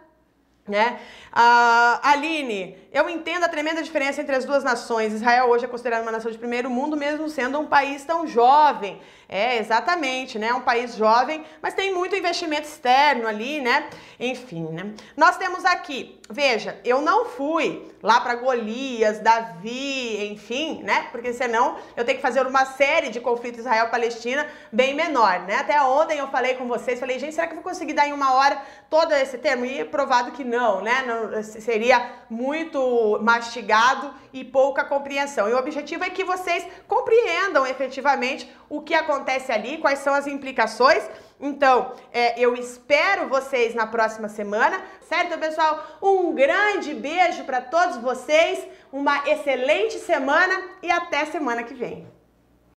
[0.66, 0.99] Né?
[1.35, 5.12] Uh, Aline, eu entendo a tremenda diferença entre as duas nações.
[5.12, 9.01] Israel hoje é considerado uma nação de primeiro mundo, mesmo sendo um país tão jovem.
[9.28, 10.53] É, exatamente, né?
[10.53, 13.89] Um país jovem, mas tem muito investimento externo ali, né?
[14.20, 14.93] Enfim, né?
[15.16, 21.09] Nós temos aqui, veja, eu não fui lá para Golias, Davi, enfim, né?
[21.11, 25.57] Porque senão eu tenho que fazer uma série de conflitos Israel-Palestina bem menor, né?
[25.57, 28.12] Até ontem eu falei com vocês, falei, gente, será que eu vou conseguir dar em
[28.12, 28.61] uma hora
[28.91, 29.64] todo esse termo?
[29.64, 31.03] E é provado que não, né?
[31.43, 35.49] Seria muito mastigado e pouca compreensão.
[35.49, 40.27] E o objetivo é que vocês compreendam efetivamente o que acontece ali, quais são as
[40.27, 41.09] implicações.
[41.41, 45.99] Então, é, eu espero vocês na próxima semana, certo, pessoal?
[46.01, 52.14] Um grande beijo para todos vocês, uma excelente semana e até semana que vem.